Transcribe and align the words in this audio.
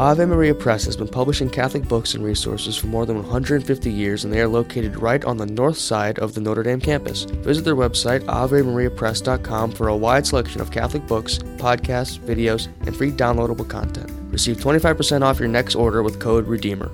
Ave 0.00 0.24
Maria 0.24 0.54
Press 0.54 0.86
has 0.86 0.96
been 0.96 1.08
publishing 1.08 1.50
Catholic 1.50 1.86
books 1.86 2.14
and 2.14 2.24
resources 2.24 2.74
for 2.74 2.86
more 2.86 3.04
than 3.04 3.16
150 3.16 3.92
years, 3.92 4.24
and 4.24 4.32
they 4.32 4.40
are 4.40 4.48
located 4.48 4.96
right 4.96 5.22
on 5.26 5.36
the 5.36 5.44
north 5.44 5.76
side 5.76 6.18
of 6.20 6.32
the 6.32 6.40
Notre 6.40 6.62
Dame 6.62 6.80
campus. 6.80 7.24
Visit 7.24 7.66
their 7.66 7.76
website, 7.76 8.20
AveMariaPress.com, 8.20 9.72
for 9.72 9.88
a 9.88 9.96
wide 9.96 10.26
selection 10.26 10.62
of 10.62 10.70
Catholic 10.70 11.06
books, 11.06 11.36
podcasts, 11.58 12.18
videos, 12.18 12.68
and 12.86 12.96
free 12.96 13.12
downloadable 13.12 13.68
content. 13.68 14.10
Receive 14.32 14.56
25% 14.56 15.20
off 15.20 15.38
your 15.38 15.48
next 15.48 15.74
order 15.74 16.02
with 16.02 16.18
code 16.18 16.46
REDEEMER. 16.46 16.90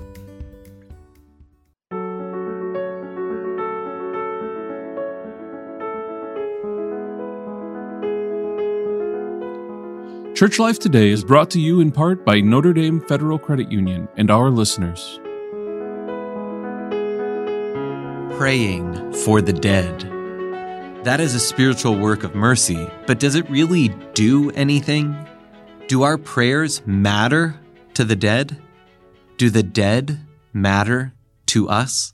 Church 10.37 10.59
Life 10.59 10.77
Today 10.77 11.09
is 11.09 11.23
brought 11.23 11.49
to 11.49 11.59
you 11.59 11.79
in 11.79 11.91
part 11.91 12.23
by 12.23 12.41
Notre 12.41 12.71
Dame 12.71 13.01
Federal 13.01 13.39
Credit 13.39 13.71
Union 13.71 14.07
and 14.17 14.29
our 14.29 14.51
listeners. 14.51 15.19
Praying 18.37 19.13
for 19.13 19.41
the 19.41 19.51
dead. 19.51 20.01
That 21.03 21.19
is 21.19 21.33
a 21.33 21.39
spiritual 21.39 21.97
work 21.97 22.23
of 22.23 22.35
mercy, 22.35 22.87
but 23.07 23.19
does 23.19 23.33
it 23.33 23.49
really 23.49 23.87
do 24.13 24.51
anything? 24.51 25.17
Do 25.87 26.03
our 26.03 26.19
prayers 26.19 26.85
matter 26.85 27.59
to 27.95 28.03
the 28.03 28.15
dead? 28.15 28.61
Do 29.37 29.49
the 29.49 29.63
dead 29.63 30.19
matter 30.53 31.13
to 31.47 31.67
us? 31.67 32.13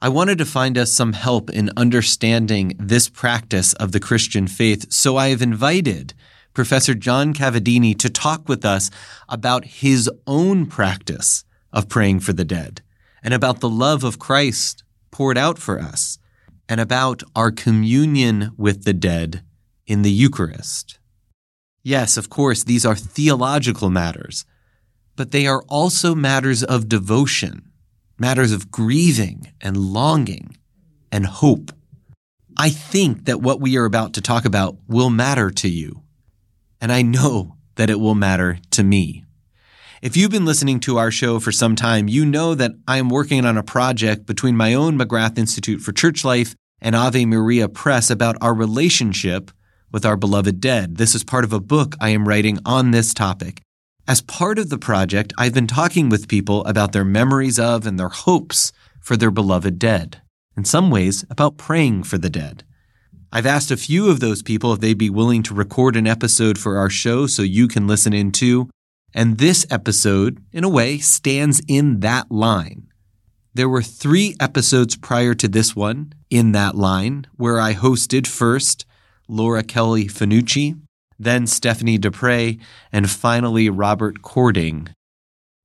I 0.00 0.10
wanted 0.10 0.38
to 0.38 0.44
find 0.44 0.78
us 0.78 0.92
some 0.92 1.12
help 1.12 1.50
in 1.50 1.72
understanding 1.76 2.76
this 2.78 3.08
practice 3.08 3.72
of 3.72 3.90
the 3.90 3.98
Christian 3.98 4.46
faith, 4.46 4.92
so 4.92 5.16
I 5.16 5.30
have 5.30 5.42
invited 5.42 6.14
Professor 6.56 6.94
John 6.94 7.34
Cavadini 7.34 7.94
to 7.98 8.08
talk 8.08 8.48
with 8.48 8.64
us 8.64 8.90
about 9.28 9.66
his 9.66 10.10
own 10.26 10.64
practice 10.64 11.44
of 11.70 11.90
praying 11.90 12.20
for 12.20 12.32
the 12.32 12.46
dead 12.46 12.80
and 13.22 13.34
about 13.34 13.60
the 13.60 13.68
love 13.68 14.02
of 14.02 14.18
Christ 14.18 14.82
poured 15.10 15.36
out 15.36 15.58
for 15.58 15.78
us 15.78 16.18
and 16.66 16.80
about 16.80 17.22
our 17.36 17.50
communion 17.50 18.52
with 18.56 18.84
the 18.84 18.94
dead 18.94 19.42
in 19.86 20.00
the 20.00 20.10
Eucharist. 20.10 20.98
Yes, 21.82 22.16
of 22.16 22.30
course, 22.30 22.64
these 22.64 22.86
are 22.86 22.96
theological 22.96 23.90
matters, 23.90 24.46
but 25.14 25.32
they 25.32 25.46
are 25.46 25.62
also 25.68 26.14
matters 26.14 26.64
of 26.64 26.88
devotion, 26.88 27.70
matters 28.18 28.52
of 28.52 28.70
grieving 28.70 29.52
and 29.60 29.76
longing 29.76 30.56
and 31.12 31.26
hope. 31.26 31.70
I 32.56 32.70
think 32.70 33.26
that 33.26 33.42
what 33.42 33.60
we 33.60 33.76
are 33.76 33.84
about 33.84 34.14
to 34.14 34.22
talk 34.22 34.46
about 34.46 34.78
will 34.88 35.10
matter 35.10 35.50
to 35.50 35.68
you 35.68 36.00
and 36.80 36.92
I 36.92 37.02
know 37.02 37.56
that 37.76 37.90
it 37.90 38.00
will 38.00 38.14
matter 38.14 38.58
to 38.72 38.82
me. 38.82 39.24
If 40.02 40.16
you've 40.16 40.30
been 40.30 40.44
listening 40.44 40.80
to 40.80 40.98
our 40.98 41.10
show 41.10 41.40
for 41.40 41.50
some 41.50 41.74
time, 41.74 42.06
you 42.06 42.26
know 42.26 42.54
that 42.54 42.72
I 42.86 42.98
am 42.98 43.08
working 43.08 43.46
on 43.46 43.56
a 43.56 43.62
project 43.62 44.26
between 44.26 44.56
my 44.56 44.74
own 44.74 44.98
McGrath 44.98 45.38
Institute 45.38 45.80
for 45.80 45.92
Church 45.92 46.24
Life 46.24 46.54
and 46.80 46.94
Ave 46.94 47.24
Maria 47.24 47.68
Press 47.68 48.10
about 48.10 48.36
our 48.40 48.54
relationship 48.54 49.50
with 49.90 50.04
our 50.04 50.16
beloved 50.16 50.60
dead. 50.60 50.96
This 50.96 51.14
is 51.14 51.24
part 51.24 51.44
of 51.44 51.52
a 51.52 51.60
book 51.60 51.94
I 52.00 52.10
am 52.10 52.28
writing 52.28 52.58
on 52.66 52.90
this 52.90 53.14
topic. 53.14 53.62
As 54.06 54.20
part 54.20 54.58
of 54.58 54.68
the 54.68 54.78
project, 54.78 55.32
I've 55.38 55.54
been 55.54 55.66
talking 55.66 56.10
with 56.10 56.28
people 56.28 56.64
about 56.66 56.92
their 56.92 57.04
memories 57.04 57.58
of 57.58 57.86
and 57.86 57.98
their 57.98 58.10
hopes 58.10 58.72
for 59.00 59.16
their 59.16 59.30
beloved 59.30 59.78
dead. 59.78 60.20
In 60.56 60.64
some 60.66 60.90
ways, 60.90 61.24
about 61.30 61.56
praying 61.56 62.02
for 62.02 62.18
the 62.18 62.30
dead. 62.30 62.64
I've 63.36 63.44
asked 63.44 63.70
a 63.70 63.76
few 63.76 64.08
of 64.08 64.20
those 64.20 64.42
people 64.42 64.72
if 64.72 64.80
they'd 64.80 64.96
be 64.96 65.10
willing 65.10 65.42
to 65.42 65.52
record 65.52 65.94
an 65.94 66.06
episode 66.06 66.56
for 66.56 66.78
our 66.78 66.88
show 66.88 67.26
so 67.26 67.42
you 67.42 67.68
can 67.68 67.86
listen 67.86 68.14
in 68.14 68.32
too. 68.32 68.70
And 69.12 69.36
this 69.36 69.66
episode, 69.68 70.42
in 70.54 70.64
a 70.64 70.70
way, 70.70 70.96
stands 70.96 71.60
in 71.68 72.00
that 72.00 72.32
line. 72.32 72.88
There 73.52 73.68
were 73.68 73.82
three 73.82 74.34
episodes 74.40 74.96
prior 74.96 75.34
to 75.34 75.48
this 75.48 75.76
one 75.76 76.14
in 76.30 76.52
that 76.52 76.76
line 76.76 77.26
where 77.36 77.60
I 77.60 77.74
hosted 77.74 78.26
first 78.26 78.86
Laura 79.28 79.62
Kelly 79.62 80.06
Fanucci, 80.06 80.80
then 81.18 81.46
Stephanie 81.46 81.98
Dupre, 81.98 82.56
and 82.90 83.10
finally 83.10 83.68
Robert 83.68 84.22
Cording. 84.22 84.88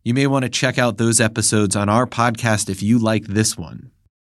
You 0.04 0.14
may 0.14 0.28
want 0.28 0.44
to 0.44 0.50
check 0.50 0.78
out 0.78 0.98
those 0.98 1.22
episodes 1.22 1.78
on 1.78 1.88
our 1.88 2.06
podcast 2.06 2.70
if 2.70 2.84
you 2.84 3.00
like 3.00 3.28
this 3.28 3.58
one. 3.58 3.92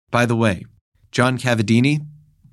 By 0.09 0.25
the 0.25 0.37
way, 0.37 0.63
John 1.11 1.37
Cavadini, 1.37 1.99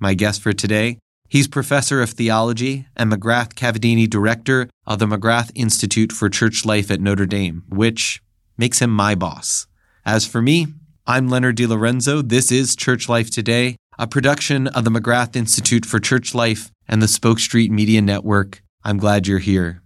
my 0.03 0.13
guest 0.13 0.41
for 0.41 0.51
today. 0.51 0.99
He's 1.29 1.47
professor 1.47 2.01
of 2.01 2.11
theology 2.11 2.85
and 2.95 3.11
McGrath 3.11 3.53
Cavadini 3.53 4.07
director 4.07 4.69
of 4.85 4.99
the 4.99 5.07
McGrath 5.07 5.49
Institute 5.55 6.11
for 6.11 6.29
Church 6.29 6.65
Life 6.65 6.91
at 6.91 6.99
Notre 6.99 7.25
Dame, 7.25 7.63
which 7.69 8.21
makes 8.57 8.79
him 8.79 8.91
my 8.91 9.15
boss. 9.15 9.65
As 10.05 10.27
for 10.27 10.41
me, 10.41 10.67
I'm 11.07 11.29
Leonard 11.29 11.57
DiLorenzo. 11.57 12.27
This 12.27 12.51
is 12.51 12.75
Church 12.75 13.07
Life 13.07 13.31
Today, 13.31 13.77
a 13.97 14.05
production 14.05 14.67
of 14.67 14.83
the 14.83 14.91
McGrath 14.91 15.37
Institute 15.37 15.85
for 15.85 15.99
Church 15.99 16.35
Life 16.35 16.69
and 16.87 17.01
the 17.01 17.07
Spoke 17.07 17.39
Street 17.39 17.71
Media 17.71 18.01
Network. 18.01 18.61
I'm 18.83 18.97
glad 18.97 19.25
you're 19.25 19.39
here. 19.39 19.81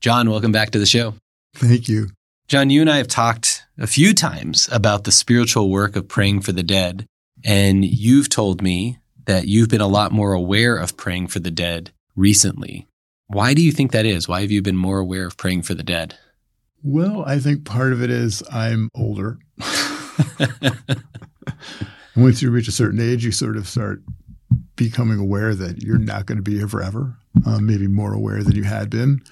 John, 0.00 0.30
welcome 0.30 0.52
back 0.52 0.70
to 0.72 0.78
the 0.78 0.86
show. 0.86 1.14
Thank 1.54 1.88
you. 1.88 2.10
John, 2.48 2.68
you 2.68 2.82
and 2.82 2.90
I 2.90 2.98
have 2.98 3.08
talked 3.08 3.64
a 3.78 3.86
few 3.86 4.12
times 4.12 4.68
about 4.70 5.04
the 5.04 5.12
spiritual 5.12 5.70
work 5.70 5.96
of 5.96 6.06
praying 6.06 6.42
for 6.42 6.52
the 6.52 6.62
dead. 6.62 7.06
And 7.44 7.84
you've 7.84 8.28
told 8.28 8.62
me 8.62 8.98
that 9.28 9.46
you've 9.46 9.68
been 9.68 9.82
a 9.82 9.86
lot 9.86 10.10
more 10.10 10.32
aware 10.32 10.74
of 10.74 10.96
praying 10.96 11.28
for 11.28 11.38
the 11.38 11.50
dead 11.50 11.90
recently. 12.16 12.88
Why 13.26 13.52
do 13.52 13.60
you 13.60 13.72
think 13.72 13.92
that 13.92 14.06
is? 14.06 14.26
Why 14.26 14.40
have 14.40 14.50
you 14.50 14.62
been 14.62 14.74
more 14.74 14.98
aware 14.98 15.26
of 15.26 15.36
praying 15.36 15.62
for 15.62 15.74
the 15.74 15.82
dead? 15.82 16.16
Well, 16.82 17.24
I 17.26 17.38
think 17.38 17.66
part 17.66 17.92
of 17.92 18.02
it 18.02 18.08
is 18.08 18.42
I'm 18.50 18.88
older. 18.94 19.38
once 22.16 22.40
you 22.40 22.50
reach 22.50 22.68
a 22.68 22.72
certain 22.72 23.00
age, 23.00 23.22
you 23.22 23.30
sort 23.30 23.58
of 23.58 23.68
start 23.68 24.02
becoming 24.76 25.18
aware 25.18 25.54
that 25.54 25.82
you're 25.82 25.98
not 25.98 26.24
going 26.24 26.36
to 26.36 26.42
be 26.42 26.56
here 26.56 26.68
forever, 26.68 27.14
um, 27.44 27.66
maybe 27.66 27.86
more 27.86 28.14
aware 28.14 28.42
than 28.42 28.56
you 28.56 28.62
had 28.62 28.88
been. 28.88 29.22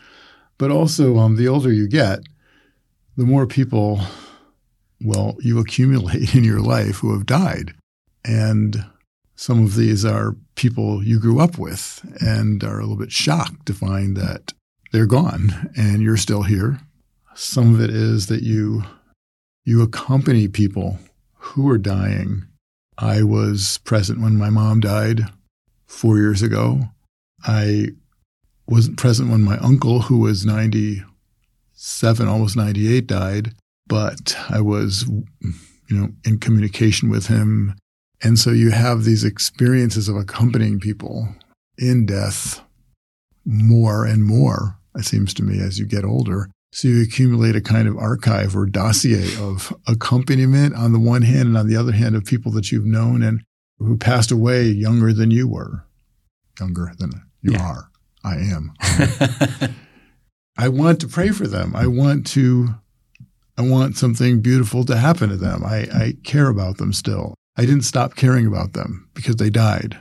But 0.59 0.71
also, 0.71 1.17
um, 1.17 1.37
the 1.37 1.49
older 1.49 1.73
you 1.73 1.89
get, 1.89 2.21
the 3.17 3.25
more 3.25 3.47
people, 3.47 4.03
well, 5.01 5.37
you 5.41 5.59
accumulate 5.59 6.35
in 6.35 6.45
your 6.45 6.61
life 6.61 6.97
who 6.97 7.15
have 7.15 7.25
died. 7.25 7.73
And 8.27 8.85
some 9.37 9.63
of 9.63 9.77
these 9.77 10.05
are 10.05 10.35
people 10.55 11.05
you 11.05 11.21
grew 11.21 11.41
up 11.41 11.59
with 11.59 12.01
and 12.21 12.65
are 12.65 12.79
a 12.79 12.83
little 12.83 12.97
bit 12.97 13.13
shocked 13.13 13.67
to 13.67 13.75
find 13.75 14.17
that 14.17 14.55
they're 14.93 15.07
gone 15.07 15.71
and 15.77 16.01
you're 16.03 16.17
still 16.17 16.43
here. 16.43 16.81
Some 17.35 17.75
of 17.75 17.81
it 17.83 17.91
is 17.91 18.27
that 18.29 18.43
you 18.43 18.85
you 19.65 19.83
accompany 19.83 20.49
people 20.49 20.99
who 21.35 21.69
are 21.69 21.77
dying. 21.77 22.47
I 22.97 23.23
was 23.23 23.79
present 23.85 24.21
when 24.23 24.37
my 24.37 24.49
mom 24.49 24.81
died 24.81 25.23
4 25.87 26.17
years 26.17 26.41
ago. 26.41 26.89
I 27.45 27.89
wasn't 28.67 28.97
present 28.97 29.31
when 29.31 29.43
my 29.43 29.59
uncle 29.59 30.03
who 30.03 30.19
was 30.19 30.47
97 30.47 32.27
almost 32.27 32.57
98 32.57 33.07
died, 33.07 33.55
but 33.87 34.35
I 34.49 34.63
was 34.63 35.05
you 35.09 35.97
know 35.97 36.09
in 36.25 36.39
communication 36.39 37.11
with 37.11 37.27
him 37.27 37.75
and 38.23 38.39
so 38.39 38.51
you 38.51 38.71
have 38.71 39.05
these 39.05 39.25
experiences 39.25 40.09
of 40.09 40.17
accompanying 40.17 40.81
people 40.81 41.29
in 41.79 42.07
death 42.07 42.63
more 43.45 44.05
and 44.05 44.25
more, 44.25 44.79
it 44.95 45.05
seems 45.05 45.35
to 45.35 45.43
me, 45.43 45.61
as 45.61 45.79
you 45.79 45.87
get 45.87 46.05
older. 46.05 46.51
So 46.73 46.89
you 46.89 47.03
accumulate 47.03 47.57
a 47.57 47.61
kind 47.61 47.89
of 47.89 47.97
archive 47.97 48.57
or 48.57 48.67
dossier 48.67 49.29
of 49.39 49.75
accompaniment 49.87 50.75
on 50.75 50.93
the 50.93 50.99
one 50.99 51.23
hand, 51.23 51.49
and 51.49 51.57
on 51.57 51.69
the 51.69 51.77
other 51.77 51.93
hand, 51.93 52.17
of 52.17 52.25
people 52.25 52.53
that 52.53 52.73
you've 52.73 52.85
known 52.85 53.23
and 53.23 53.43
who 53.79 53.97
passed 53.97 54.31
away 54.31 54.65
younger 54.65 55.13
than 55.13 55.31
you 55.31 55.49
were, 55.49 55.87
younger 56.59 56.93
than 56.99 57.11
you 57.43 57.53
yeah. 57.53 57.63
are. 57.63 57.91
I 58.25 58.37
am. 58.39 58.73
I 60.59 60.69
want 60.69 61.01
to 61.01 61.09
pray 61.09 61.31
for 61.31 61.47
them. 61.47 61.77
I 61.77 61.87
want 61.87 62.27
to, 62.29 62.69
I 63.57 63.63
want 63.63 63.97
something 63.97 64.41
beautiful 64.41 64.85
to 64.87 64.97
happen 64.97 65.29
to 65.29 65.37
them. 65.37 65.63
I, 65.65 65.87
I 65.93 66.15
care 66.25 66.49
about 66.49 66.79
them 66.79 66.93
still. 66.93 67.35
I 67.57 67.63
didn't 67.63 67.83
stop 67.83 68.17
caring 68.17 68.47
about 68.47 68.75
them 68.75 69.09
because 69.15 69.37
they 69.37 69.51
died. 69.51 69.97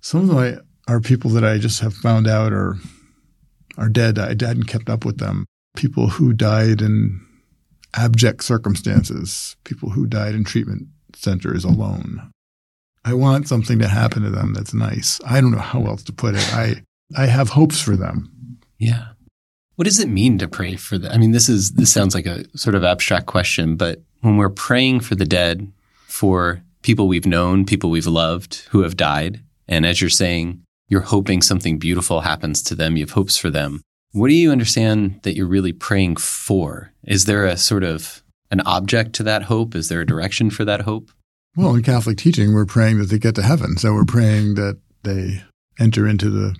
Some 0.00 0.20
of 0.22 0.28
them 0.28 0.60
are 0.86 1.00
people 1.00 1.30
that 1.32 1.44
I 1.44 1.58
just 1.58 1.80
have 1.80 1.94
found 1.94 2.26
out 2.26 2.52
are 2.52 2.76
are 3.76 3.88
dead. 3.88 4.18
I 4.18 4.28
hadn't 4.30 4.64
kept 4.64 4.88
up 4.88 5.04
with 5.04 5.18
them. 5.18 5.46
People 5.76 6.08
who 6.08 6.32
died 6.32 6.80
in 6.82 7.24
abject 7.94 8.42
circumstances. 8.42 9.56
People 9.64 9.90
who 9.90 10.06
died 10.06 10.34
in 10.34 10.44
treatment 10.44 10.88
centers 11.14 11.64
alone. 11.64 12.30
I 13.04 13.14
want 13.14 13.48
something 13.48 13.78
to 13.78 13.88
happen 13.88 14.22
to 14.22 14.30
them 14.30 14.54
that's 14.54 14.74
nice. 14.74 15.20
I 15.24 15.40
don't 15.40 15.52
know 15.52 15.58
how 15.58 15.84
else 15.86 16.02
to 16.04 16.12
put 16.12 16.34
it. 16.34 16.54
I 16.54 16.82
I 17.16 17.26
have 17.26 17.50
hopes 17.50 17.80
for 17.80 17.96
them. 17.96 18.58
Yeah. 18.78 19.08
What 19.76 19.84
does 19.84 20.00
it 20.00 20.08
mean 20.08 20.38
to 20.38 20.48
pray 20.48 20.76
for 20.76 20.98
them? 20.98 21.12
I 21.12 21.18
mean, 21.18 21.30
this 21.30 21.48
is 21.48 21.72
this 21.72 21.92
sounds 21.92 22.14
like 22.14 22.26
a 22.26 22.44
sort 22.56 22.74
of 22.74 22.84
abstract 22.84 23.26
question, 23.26 23.76
but 23.76 24.02
when 24.20 24.36
we're 24.36 24.48
praying 24.48 25.00
for 25.00 25.14
the 25.14 25.24
dead, 25.24 25.72
for 26.06 26.62
people 26.88 27.06
we've 27.06 27.26
known, 27.26 27.66
people 27.66 27.90
we've 27.90 28.06
loved 28.06 28.66
who 28.70 28.80
have 28.80 28.96
died. 28.96 29.42
And 29.68 29.84
as 29.84 30.00
you're 30.00 30.08
saying, 30.08 30.62
you're 30.88 31.02
hoping 31.02 31.42
something 31.42 31.78
beautiful 31.78 32.22
happens 32.22 32.62
to 32.62 32.74
them. 32.74 32.96
You 32.96 33.02
have 33.02 33.10
hopes 33.10 33.36
for 33.36 33.50
them. 33.50 33.82
What 34.12 34.28
do 34.28 34.34
you 34.34 34.50
understand 34.50 35.20
that 35.22 35.36
you're 35.36 35.46
really 35.46 35.74
praying 35.74 36.16
for? 36.16 36.94
Is 37.04 37.26
there 37.26 37.44
a 37.44 37.58
sort 37.58 37.84
of 37.84 38.22
an 38.50 38.62
object 38.62 39.12
to 39.16 39.22
that 39.24 39.42
hope? 39.42 39.74
Is 39.74 39.90
there 39.90 40.00
a 40.00 40.06
direction 40.06 40.48
for 40.48 40.64
that 40.64 40.80
hope? 40.80 41.10
Well, 41.54 41.74
in 41.74 41.82
Catholic 41.82 42.16
teaching, 42.16 42.54
we're 42.54 42.64
praying 42.64 43.00
that 43.00 43.10
they 43.10 43.18
get 43.18 43.34
to 43.34 43.42
heaven. 43.42 43.76
So 43.76 43.92
we're 43.92 44.06
praying 44.06 44.54
that 44.54 44.80
they 45.02 45.42
enter 45.78 46.08
into 46.08 46.30
the 46.30 46.56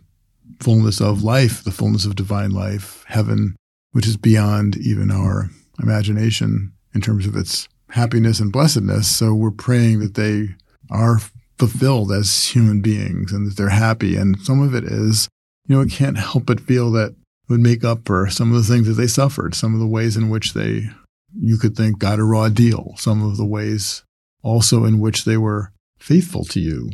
fullness 0.60 1.00
of 1.00 1.22
life, 1.22 1.64
the 1.64 1.70
fullness 1.70 2.04
of 2.04 2.16
divine 2.16 2.50
life, 2.50 3.02
heaven, 3.08 3.56
which 3.92 4.06
is 4.06 4.19
beyond 4.19 4.76
even 4.76 5.10
our 5.10 5.48
imagination 5.82 6.75
in 6.94 7.00
terms 7.00 7.26
of 7.26 7.34
its 7.34 7.66
happiness 7.90 8.40
and 8.40 8.52
blessedness. 8.52 9.08
So 9.08 9.35
we're 9.35 9.50
praying 9.50 10.00
that 10.00 10.14
they 10.14 10.55
are 10.90 11.19
fulfilled 11.58 12.12
as 12.12 12.46
human 12.46 12.81
beings 12.81 13.32
and 13.32 13.46
that 13.46 13.56
they're 13.56 13.69
happy. 13.70 14.17
And 14.17 14.40
some 14.40 14.62
of 14.62 14.75
it 14.75 14.85
is, 14.85 15.29
you 15.67 15.75
know, 15.75 15.82
it 15.82 15.90
can't 15.90 16.19
help 16.19 16.46
but 16.46 16.61
feel 16.61 16.90
that 16.93 17.14
would 17.49 17.61
make 17.61 17.85
up 17.85 18.00
for 18.05 18.29
some 18.29 18.55
of 18.55 18.56
the 18.56 18.73
things 18.73 18.87
that 18.87 18.94
they 18.94 19.06
suffered, 19.06 19.55
some 19.55 19.75
of 19.75 19.81
the 19.81 19.87
ways 19.87 20.17
in 20.17 20.29
which 20.29 20.52
they, 20.52 20.90
you 21.35 21.56
could 21.56 21.76
think, 21.76 21.99
got 21.99 22.19
a 22.19 22.25
raw 22.25 22.49
deal, 22.49 22.94
some 22.96 23.25
of 23.25 23.37
the 23.37 23.46
ways 23.46 24.05
also 24.43 24.85
in 24.85 25.00
which 25.00 25.25
they 25.25 25.37
were 25.37 25.73
faithful 25.99 26.44
to 26.44 26.61
you. 26.61 26.90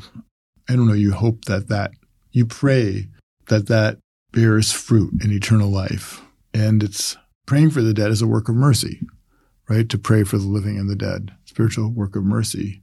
I 0.69 0.77
don't 0.77 0.87
know, 0.87 0.95
you 0.95 1.13
hope 1.13 1.45
that 1.45 1.69
that, 1.69 1.91
you 2.33 2.47
pray 2.47 3.09
that 3.49 3.67
that 3.67 3.99
bears 4.33 4.73
fruit 4.73 5.23
in 5.23 5.31
eternal 5.31 5.71
life. 5.71 6.23
And 6.53 6.83
it's 6.83 7.17
praying 7.47 7.71
for 7.71 7.83
the 7.83 7.95
dead 7.95 8.11
is 8.11 8.23
a 8.23 8.27
work 8.27 8.49
of 8.49 8.55
mercy, 8.55 9.01
right? 9.69 9.89
To 9.89 9.99
pray 9.99 10.25
for 10.25 10.39
the 10.39 10.47
living 10.47 10.79
and 10.79 10.89
the 10.89 10.97
dead, 10.97 11.33
spiritual 11.45 11.91
work 11.91 12.17
of 12.17 12.25
mercy. 12.25 12.83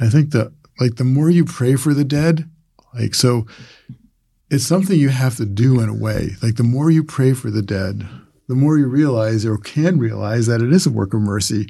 I 0.00 0.08
think 0.08 0.30
that 0.30 0.52
like 0.80 0.96
the 0.96 1.04
more 1.04 1.30
you 1.30 1.44
pray 1.44 1.76
for 1.76 1.94
the 1.94 2.04
dead, 2.04 2.48
like 2.94 3.14
so 3.14 3.46
it's 4.50 4.66
something 4.66 4.98
you 4.98 5.08
have 5.08 5.36
to 5.36 5.46
do 5.46 5.80
in 5.80 5.88
a 5.88 5.94
way. 5.94 6.30
Like 6.42 6.56
the 6.56 6.62
more 6.62 6.90
you 6.90 7.04
pray 7.04 7.32
for 7.32 7.50
the 7.50 7.62
dead, 7.62 8.06
the 8.48 8.54
more 8.54 8.78
you 8.78 8.86
realize 8.86 9.46
or 9.46 9.56
can 9.56 9.98
realize 9.98 10.46
that 10.46 10.62
it 10.62 10.72
is 10.72 10.86
a 10.86 10.90
work 10.90 11.14
of 11.14 11.20
mercy. 11.20 11.68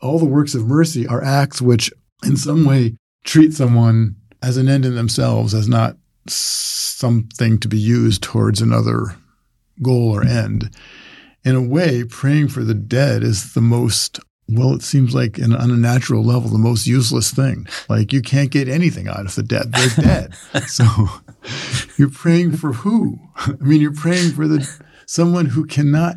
All 0.00 0.18
the 0.18 0.24
works 0.24 0.54
of 0.54 0.66
mercy 0.66 1.06
are 1.06 1.22
acts 1.22 1.62
which 1.62 1.92
in 2.24 2.36
some 2.36 2.64
way 2.64 2.96
treat 3.24 3.54
someone 3.54 4.16
as 4.42 4.56
an 4.56 4.68
end 4.68 4.84
in 4.84 4.94
themselves, 4.94 5.54
as 5.54 5.68
not 5.68 5.96
something 6.26 7.58
to 7.58 7.68
be 7.68 7.78
used 7.78 8.22
towards 8.22 8.60
another 8.60 9.16
goal 9.82 10.10
or 10.10 10.22
end. 10.22 10.70
In 11.44 11.54
a 11.54 11.62
way, 11.62 12.04
praying 12.04 12.48
for 12.48 12.64
the 12.64 12.74
dead 12.74 13.22
is 13.22 13.52
the 13.52 13.60
most 13.60 14.20
well, 14.46 14.74
it 14.74 14.82
seems 14.82 15.14
like 15.14 15.38
in, 15.38 15.54
on 15.54 15.70
a 15.70 15.76
natural 15.76 16.22
level, 16.22 16.50
the 16.50 16.58
most 16.58 16.86
useless 16.86 17.32
thing. 17.32 17.66
Like 17.88 18.12
you 18.12 18.20
can't 18.20 18.50
get 18.50 18.68
anything 18.68 19.08
out 19.08 19.24
of 19.24 19.34
the 19.34 19.42
dead. 19.42 19.72
They're 19.72 20.04
dead. 20.04 20.34
so 20.66 20.84
you're 21.96 22.10
praying 22.10 22.56
for 22.56 22.72
who? 22.74 23.18
I 23.36 23.52
mean, 23.60 23.80
you're 23.80 23.94
praying 23.94 24.32
for 24.32 24.46
the 24.46 24.68
someone 25.06 25.46
who 25.46 25.64
cannot, 25.66 26.16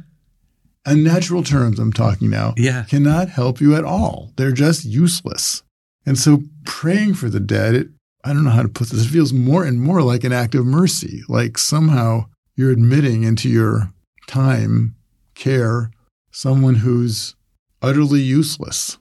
in 0.85 1.03
natural 1.03 1.43
terms, 1.43 1.79
I'm 1.79 1.93
talking 1.93 2.29
now, 2.29 2.53
yeah. 2.57 2.83
cannot 2.83 3.29
help 3.29 3.61
you 3.61 3.75
at 3.75 3.83
all. 3.83 4.33
They're 4.35 4.51
just 4.51 4.85
useless. 4.85 5.63
And 6.05 6.17
so 6.17 6.43
praying 6.65 7.15
for 7.15 7.29
the 7.29 7.39
dead, 7.39 7.75
it, 7.75 7.87
I 8.23 8.33
don't 8.33 8.43
know 8.43 8.51
how 8.51 8.61
to 8.61 8.69
put 8.69 8.89
this. 8.89 9.05
It 9.05 9.09
feels 9.09 9.33
more 9.33 9.65
and 9.65 9.81
more 9.81 10.01
like 10.01 10.23
an 10.23 10.33
act 10.33 10.55
of 10.55 10.65
mercy. 10.65 11.21
Like 11.27 11.57
somehow 11.57 12.25
you're 12.55 12.71
admitting 12.71 13.23
into 13.23 13.49
your 13.49 13.91
time, 14.27 14.95
care, 15.37 15.91
someone 16.31 16.75
who's 16.75 17.35
utterly 17.81 18.21
useless. 18.21 18.97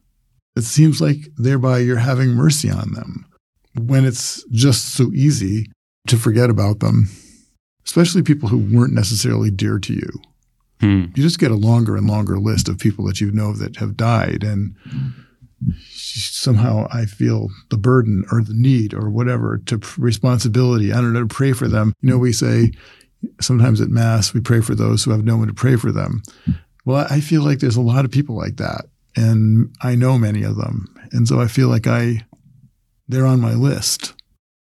It 0.55 0.63
seems 0.63 1.01
like 1.01 1.29
thereby 1.37 1.79
you're 1.79 1.97
having 1.97 2.31
mercy 2.31 2.71
on 2.71 2.93
them 2.93 3.27
when 3.75 4.05
it's 4.05 4.45
just 4.51 4.95
so 4.95 5.11
easy 5.13 5.71
to 6.07 6.17
forget 6.17 6.49
about 6.49 6.81
them, 6.81 7.09
especially 7.85 8.23
people 8.23 8.49
who 8.49 8.59
weren't 8.59 8.95
necessarily 8.95 9.51
dear 9.51 9.79
to 9.79 9.93
you. 9.93 10.11
Hmm. 10.81 11.05
You 11.15 11.23
just 11.23 11.39
get 11.39 11.51
a 11.51 11.57
longer 11.57 11.97
and 11.97 12.07
longer 12.07 12.39
list 12.39 12.69
of 12.69 12.79
people 12.79 13.07
that 13.07 13.21
you 13.21 13.31
know 13.31 13.53
that 13.55 13.77
have 13.77 13.97
died. 13.97 14.43
And 14.43 14.75
somehow 15.91 16.87
I 16.93 17.07
feel 17.07 17.49
the 17.71 17.79
burden 17.79 18.25
or 18.31 18.43
the 18.43 18.55
need 18.55 18.95
or 18.95 19.11
whatever 19.11 19.59
to 19.67 19.81
responsibility. 19.99 20.93
I 20.93 20.97
don't 20.97 21.13
know, 21.13 21.27
to 21.27 21.35
pray 21.35 21.53
for 21.53 21.69
them. 21.69 21.93
You 22.03 22.11
know, 22.11 22.19
we 22.19 22.33
say 22.33 22.73
sometimes 23.41 23.81
at 23.81 23.89
Mass, 23.89 24.35
we 24.35 24.41
pray 24.41 24.61
for 24.61 24.75
those 24.75 25.05
who 25.05 25.11
have 25.11 25.25
no 25.25 25.37
one 25.37 25.49
to 25.49 25.55
pray 25.55 25.77
for 25.77 25.93
them. 25.93 26.23
Well, 26.85 27.07
I 27.11 27.21
feel 27.21 27.43
like 27.43 27.59
there's 27.59 27.77
a 27.77 27.81
lot 27.81 28.05
of 28.05 28.11
people 28.11 28.37
like 28.37 28.57
that, 28.57 28.87
and 29.17 29.75
I 29.83 29.95
know 29.95 30.19
many 30.19 30.43
of 30.43 30.57
them, 30.57 30.87
and 31.13 31.27
so 31.27 31.41
I 31.41 31.49
feel 31.49 31.69
like 31.69 31.87
I 31.87 32.27
they're 33.09 33.27
on 33.27 33.41
my 33.41 33.55
list. 33.55 34.15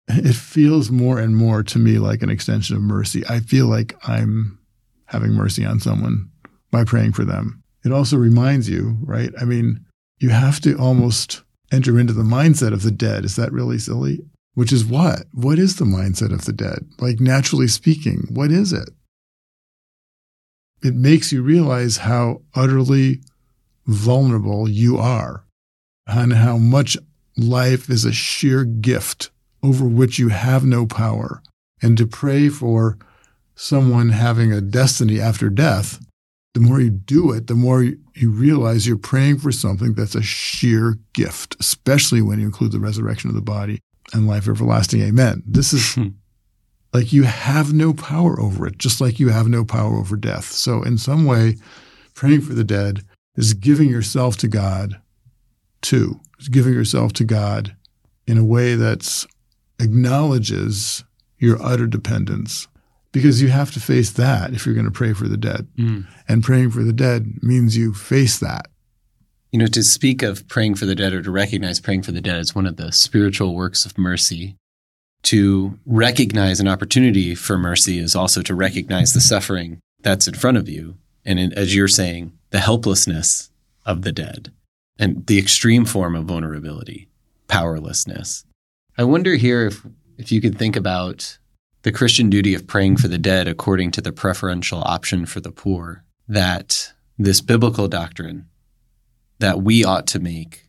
It 0.08 0.34
feels 0.34 0.90
more 0.90 1.18
and 1.18 1.36
more 1.36 1.62
to 1.62 1.78
me 1.78 1.98
like 1.98 2.22
an 2.22 2.30
extension 2.30 2.76
of 2.76 2.82
mercy. 2.82 3.22
I 3.28 3.40
feel 3.40 3.66
like 3.66 3.94
I'm 4.06 4.58
having 5.06 5.32
mercy 5.32 5.64
on 5.64 5.80
someone 5.80 6.30
by 6.70 6.84
praying 6.84 7.12
for 7.12 7.24
them. 7.24 7.62
It 7.84 7.92
also 7.92 8.16
reminds 8.16 8.68
you, 8.68 8.98
right? 9.02 9.30
I 9.40 9.44
mean, 9.44 9.84
you 10.18 10.30
have 10.30 10.60
to 10.60 10.76
almost 10.76 11.42
enter 11.72 11.98
into 11.98 12.12
the 12.12 12.22
mindset 12.22 12.72
of 12.72 12.82
the 12.82 12.90
dead. 12.90 13.24
Is 13.24 13.36
that 13.36 13.52
really 13.52 13.78
silly? 13.78 14.20
Which 14.54 14.72
is 14.72 14.84
what? 14.84 15.24
What 15.32 15.58
is 15.58 15.76
the 15.76 15.84
mindset 15.84 16.32
of 16.32 16.44
the 16.44 16.52
dead? 16.52 16.86
Like, 16.98 17.20
naturally 17.20 17.68
speaking, 17.68 18.26
what 18.30 18.50
is 18.50 18.72
it? 18.72 18.90
it 20.82 20.94
makes 20.94 21.32
you 21.32 21.42
realize 21.42 21.98
how 21.98 22.42
utterly 22.54 23.20
vulnerable 23.86 24.68
you 24.68 24.98
are 24.98 25.44
and 26.06 26.32
how 26.32 26.56
much 26.56 26.96
life 27.36 27.88
is 27.88 28.04
a 28.04 28.12
sheer 28.12 28.64
gift 28.64 29.30
over 29.62 29.84
which 29.84 30.18
you 30.18 30.28
have 30.28 30.64
no 30.64 30.84
power. 30.84 31.42
And 31.80 31.96
to 31.98 32.06
pray 32.06 32.48
for 32.48 32.98
someone 33.54 34.10
having 34.10 34.52
a 34.52 34.60
destiny 34.60 35.20
after 35.20 35.48
death, 35.48 36.04
the 36.54 36.60
more 36.60 36.80
you 36.80 36.90
do 36.90 37.32
it, 37.32 37.46
the 37.46 37.54
more 37.54 37.82
you 37.82 38.30
realize 38.30 38.86
you're 38.86 38.98
praying 38.98 39.38
for 39.38 39.52
something 39.52 39.94
that's 39.94 40.14
a 40.14 40.22
sheer 40.22 40.98
gift, 41.12 41.56
especially 41.60 42.20
when 42.20 42.40
you 42.40 42.46
include 42.46 42.72
the 42.72 42.80
resurrection 42.80 43.30
of 43.30 43.36
the 43.36 43.40
body 43.40 43.80
and 44.12 44.26
life 44.26 44.48
everlasting. 44.48 45.02
Amen. 45.02 45.42
This 45.46 45.72
is 45.72 45.98
like 46.92 47.12
you 47.12 47.24
have 47.24 47.72
no 47.72 47.92
power 47.92 48.38
over 48.40 48.66
it, 48.66 48.78
just 48.78 49.00
like 49.00 49.18
you 49.18 49.30
have 49.30 49.48
no 49.48 49.64
power 49.64 49.96
over 49.96 50.16
death. 50.16 50.52
So, 50.52 50.82
in 50.82 50.98
some 50.98 51.24
way, 51.24 51.56
praying 52.14 52.42
for 52.42 52.54
the 52.54 52.64
dead 52.64 53.04
is 53.36 53.54
giving 53.54 53.88
yourself 53.88 54.36
to 54.38 54.48
God 54.48 55.00
too. 55.80 56.20
It's 56.38 56.48
giving 56.48 56.74
yourself 56.74 57.12
to 57.14 57.24
God 57.24 57.76
in 58.26 58.38
a 58.38 58.44
way 58.44 58.74
that 58.74 59.26
acknowledges 59.78 61.04
your 61.38 61.60
utter 61.62 61.86
dependence 61.86 62.68
because 63.10 63.42
you 63.42 63.48
have 63.48 63.70
to 63.72 63.80
face 63.80 64.10
that 64.12 64.54
if 64.54 64.64
you're 64.64 64.74
going 64.74 64.86
to 64.86 64.90
pray 64.90 65.12
for 65.12 65.28
the 65.28 65.36
dead. 65.36 65.68
Mm. 65.76 66.06
And 66.28 66.42
praying 66.42 66.70
for 66.70 66.82
the 66.82 66.92
dead 66.92 67.42
means 67.42 67.76
you 67.76 67.92
face 67.92 68.38
that. 68.38 68.66
You 69.52 69.58
know, 69.58 69.66
to 69.66 69.82
speak 69.82 70.22
of 70.22 70.48
praying 70.48 70.76
for 70.76 70.86
the 70.86 70.94
dead 70.94 71.12
or 71.12 71.22
to 71.22 71.30
recognize 71.30 71.78
praying 71.78 72.02
for 72.02 72.12
the 72.12 72.22
dead 72.22 72.36
as 72.36 72.54
one 72.54 72.66
of 72.66 72.76
the 72.76 72.90
spiritual 72.90 73.54
works 73.54 73.84
of 73.84 73.98
mercy 73.98 74.56
to 75.24 75.78
recognize 75.86 76.58
an 76.58 76.68
opportunity 76.68 77.34
for 77.34 77.58
mercy 77.58 77.98
is 77.98 78.16
also 78.16 78.42
to 78.42 78.54
recognize 78.54 79.12
the 79.12 79.20
suffering 79.20 79.80
that's 80.00 80.26
in 80.26 80.34
front 80.34 80.56
of 80.56 80.68
you. 80.68 80.96
And 81.24 81.38
in, 81.38 81.52
as 81.52 81.74
you're 81.74 81.86
saying, 81.86 82.32
the 82.50 82.60
helplessness 82.60 83.50
of 83.86 84.02
the 84.02 84.10
dead 84.10 84.52
and 84.98 85.26
the 85.26 85.38
extreme 85.38 85.84
form 85.84 86.16
of 86.16 86.24
vulnerability, 86.24 87.08
powerlessness. 87.46 88.44
I 88.98 89.04
wonder 89.04 89.36
here 89.36 89.66
if, 89.66 89.86
if 90.18 90.32
you 90.32 90.40
could 90.40 90.58
think 90.58 90.76
about 90.76 91.38
the 91.82 91.92
Christian 91.92 92.30
duty 92.30 92.54
of 92.54 92.66
praying 92.66 92.96
for 92.96 93.08
the 93.08 93.18
dead 93.18 93.48
according 93.48 93.90
to 93.92 94.00
the 94.00 94.12
preferential 94.12 94.82
option 94.82 95.26
for 95.26 95.40
the 95.40 95.52
poor, 95.52 96.04
that 96.26 96.92
this 97.18 97.40
biblical 97.40 97.88
doctrine 97.88 98.48
that 99.42 99.60
we 99.60 99.84
ought 99.84 100.06
to 100.06 100.20
make 100.20 100.68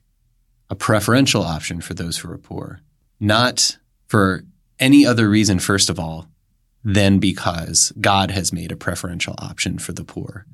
a 0.67 0.75
preferential 0.75 1.43
option 1.43 1.79
for 1.79 1.93
those 1.93 2.17
who 2.17 2.31
are 2.31 2.39
poor, 2.39 2.81
not 3.19 3.77
for 4.07 4.43
any 4.79 5.05
other 5.05 5.29
reason, 5.29 5.59
first 5.59 5.91
of 5.91 5.99
all, 5.99 6.27
than 6.83 7.19
because 7.19 7.93
God 8.01 8.31
has 8.31 8.51
made 8.51 8.71
a 8.71 8.75
preferential 8.75 9.35
option 9.37 9.77
for 9.77 9.93
the 9.93 10.03
poor. 10.03 10.47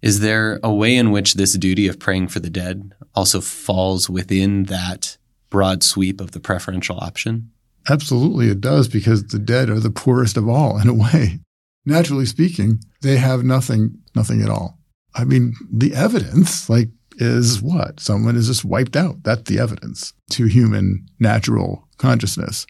Is 0.00 0.20
there 0.20 0.58
a 0.64 0.72
way 0.72 0.96
in 0.96 1.10
which 1.10 1.34
this 1.34 1.52
duty 1.58 1.86
of 1.86 1.98
praying 1.98 2.28
for 2.28 2.40
the 2.40 2.48
dead 2.48 2.94
also 3.14 3.42
falls 3.42 4.08
within 4.08 4.64
that 4.64 5.18
broad 5.50 5.82
sweep 5.82 6.18
of 6.18 6.30
the 6.30 6.40
preferential 6.40 6.98
option? 6.98 7.50
Absolutely, 7.90 8.48
it 8.48 8.62
does, 8.62 8.88
because 8.88 9.22
the 9.24 9.38
dead 9.38 9.68
are 9.68 9.80
the 9.80 9.90
poorest 9.90 10.38
of 10.38 10.48
all 10.48 10.80
in 10.80 10.88
a 10.88 10.94
way. 10.94 11.40
Naturally 11.84 12.26
speaking, 12.26 12.80
they 13.02 13.18
have 13.18 13.44
nothing, 13.44 13.98
nothing 14.14 14.40
at 14.40 14.48
all. 14.48 14.78
I 15.14 15.24
mean, 15.24 15.54
the 15.70 15.94
evidence, 15.94 16.70
like, 16.70 16.88
is 17.16 17.62
what? 17.62 18.00
Someone 18.00 18.36
is 18.36 18.46
just 18.46 18.64
wiped 18.64 18.96
out. 18.96 19.22
That's 19.22 19.42
the 19.42 19.58
evidence 19.58 20.12
to 20.30 20.46
human 20.46 21.06
natural 21.18 21.88
consciousness 21.98 22.66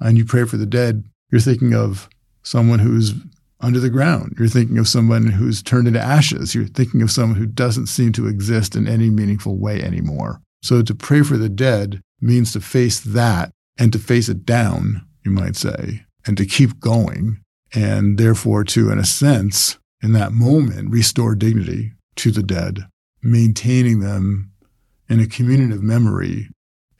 and 0.00 0.16
you 0.16 0.24
pray 0.24 0.44
for 0.44 0.56
the 0.56 0.66
dead, 0.66 1.04
you're 1.30 1.40
thinking 1.40 1.74
of 1.74 2.08
someone 2.42 2.78
who's 2.78 3.14
under 3.60 3.78
the 3.78 3.90
ground. 3.90 4.34
You're 4.38 4.48
thinking 4.48 4.78
of 4.78 4.88
someone 4.88 5.26
who's 5.26 5.62
turned 5.62 5.86
into 5.86 6.00
ashes. 6.00 6.54
You're 6.54 6.66
thinking 6.66 7.02
of 7.02 7.10
someone 7.10 7.38
who 7.38 7.46
doesn't 7.46 7.86
seem 7.86 8.12
to 8.12 8.26
exist 8.26 8.74
in 8.74 8.88
any 8.88 9.10
meaningful 9.10 9.58
way 9.58 9.82
anymore. 9.82 10.40
So 10.62 10.82
to 10.82 10.94
pray 10.94 11.22
for 11.22 11.36
the 11.36 11.50
dead 11.50 12.00
means 12.20 12.52
to 12.52 12.60
face 12.60 13.00
that 13.00 13.52
and 13.78 13.92
to 13.92 13.98
face 13.98 14.28
it 14.28 14.46
down, 14.46 15.06
you 15.24 15.30
might 15.30 15.56
say, 15.56 16.04
and 16.26 16.36
to 16.38 16.46
keep 16.46 16.80
going. 16.80 17.40
And 17.74 18.18
therefore, 18.18 18.64
to, 18.64 18.90
in 18.90 18.98
a 18.98 19.04
sense, 19.04 19.78
in 20.02 20.12
that 20.14 20.32
moment 20.32 20.90
restore 20.90 21.34
dignity 21.34 21.92
to 22.16 22.30
the 22.30 22.42
dead, 22.42 22.86
maintaining 23.22 24.00
them 24.00 24.50
in 25.08 25.20
a 25.20 25.26
communion 25.26 25.72
of 25.72 25.82
memory 25.82 26.48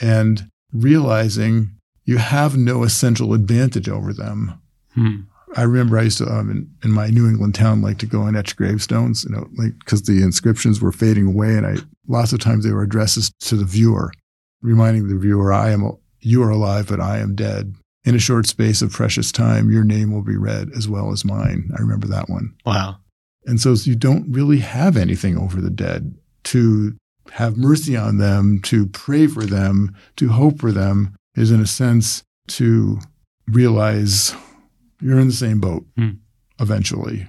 and 0.01 0.49
realizing 0.73 1.71
you 2.05 2.19
have 2.19 2.57
no 2.57 2.83
essential 2.83 3.35
advantage 3.35 3.89
over 3.89 4.13
them. 4.13 4.61
Hmm. 4.95 5.21
I 5.57 5.63
remember 5.63 5.99
I 5.99 6.03
used 6.03 6.19
to, 6.19 6.27
um, 6.27 6.51
in, 6.51 6.71
in, 6.85 6.93
my 6.93 7.09
New 7.09 7.29
England 7.29 7.55
town, 7.55 7.83
like 7.83 7.99
to 7.99 8.07
go 8.07 8.23
and 8.23 8.37
etch 8.37 8.57
gravestones, 8.57 9.25
you 9.25 9.31
know, 9.31 9.49
like 9.57 9.77
because 9.81 10.03
the 10.03 10.23
inscriptions 10.23 10.81
were 10.81 10.93
fading 10.93 11.27
away, 11.27 11.57
and 11.57 11.67
I 11.67 11.77
lots 12.07 12.33
of 12.33 12.39
times 12.39 12.65
they 12.65 12.73
were 12.73 12.85
addresses 12.85 13.33
to 13.41 13.57
the 13.57 13.65
viewer, 13.65 14.13
reminding 14.63 15.09
the 15.09 15.19
viewer, 15.19 15.53
"I 15.53 15.71
am, 15.71 15.91
you 16.21 16.43
are 16.45 16.51
alive, 16.51 16.87
but 16.89 17.01
I 17.01 17.19
am 17.19 17.35
dead." 17.35 17.75
In 18.05 18.15
a 18.15 18.21
short 18.21 18.47
space 18.47 18.81
of 18.81 18.93
precious 18.93 19.33
time, 19.33 19.71
your 19.71 19.85
name 19.85 20.13
will 20.13 20.23
be 20.23 20.37
read 20.37 20.71
as 20.77 20.89
well 20.89 21.11
as 21.11 21.25
mine. 21.25 21.71
I 21.77 21.81
remember 21.81 22.07
that 22.07 22.31
one. 22.31 22.55
Wow. 22.65 22.99
And 23.47 23.61
so 23.61 23.73
you 23.73 23.95
don't 23.95 24.31
really 24.31 24.59
have 24.59 24.97
anything 24.97 25.39
over 25.39 25.61
the 25.61 25.71
dead 25.71 26.15
to 26.45 26.97
have 27.33 27.57
mercy 27.57 27.97
on 27.97 28.19
them, 28.19 28.61
to 28.63 28.87
pray 28.87 29.27
for 29.27 29.45
them, 29.45 29.95
to 30.17 30.29
hope 30.29 30.59
for 30.59 30.73
them 30.73 31.15
is 31.35 31.51
in 31.51 31.61
a 31.61 31.67
sense 31.67 32.23
to 32.49 32.99
realize 33.47 34.35
you're 35.01 35.19
in 35.19 35.29
the 35.29 35.33
same 35.33 35.61
boat 35.61 35.85
hmm. 35.97 36.11
eventually. 36.59 37.27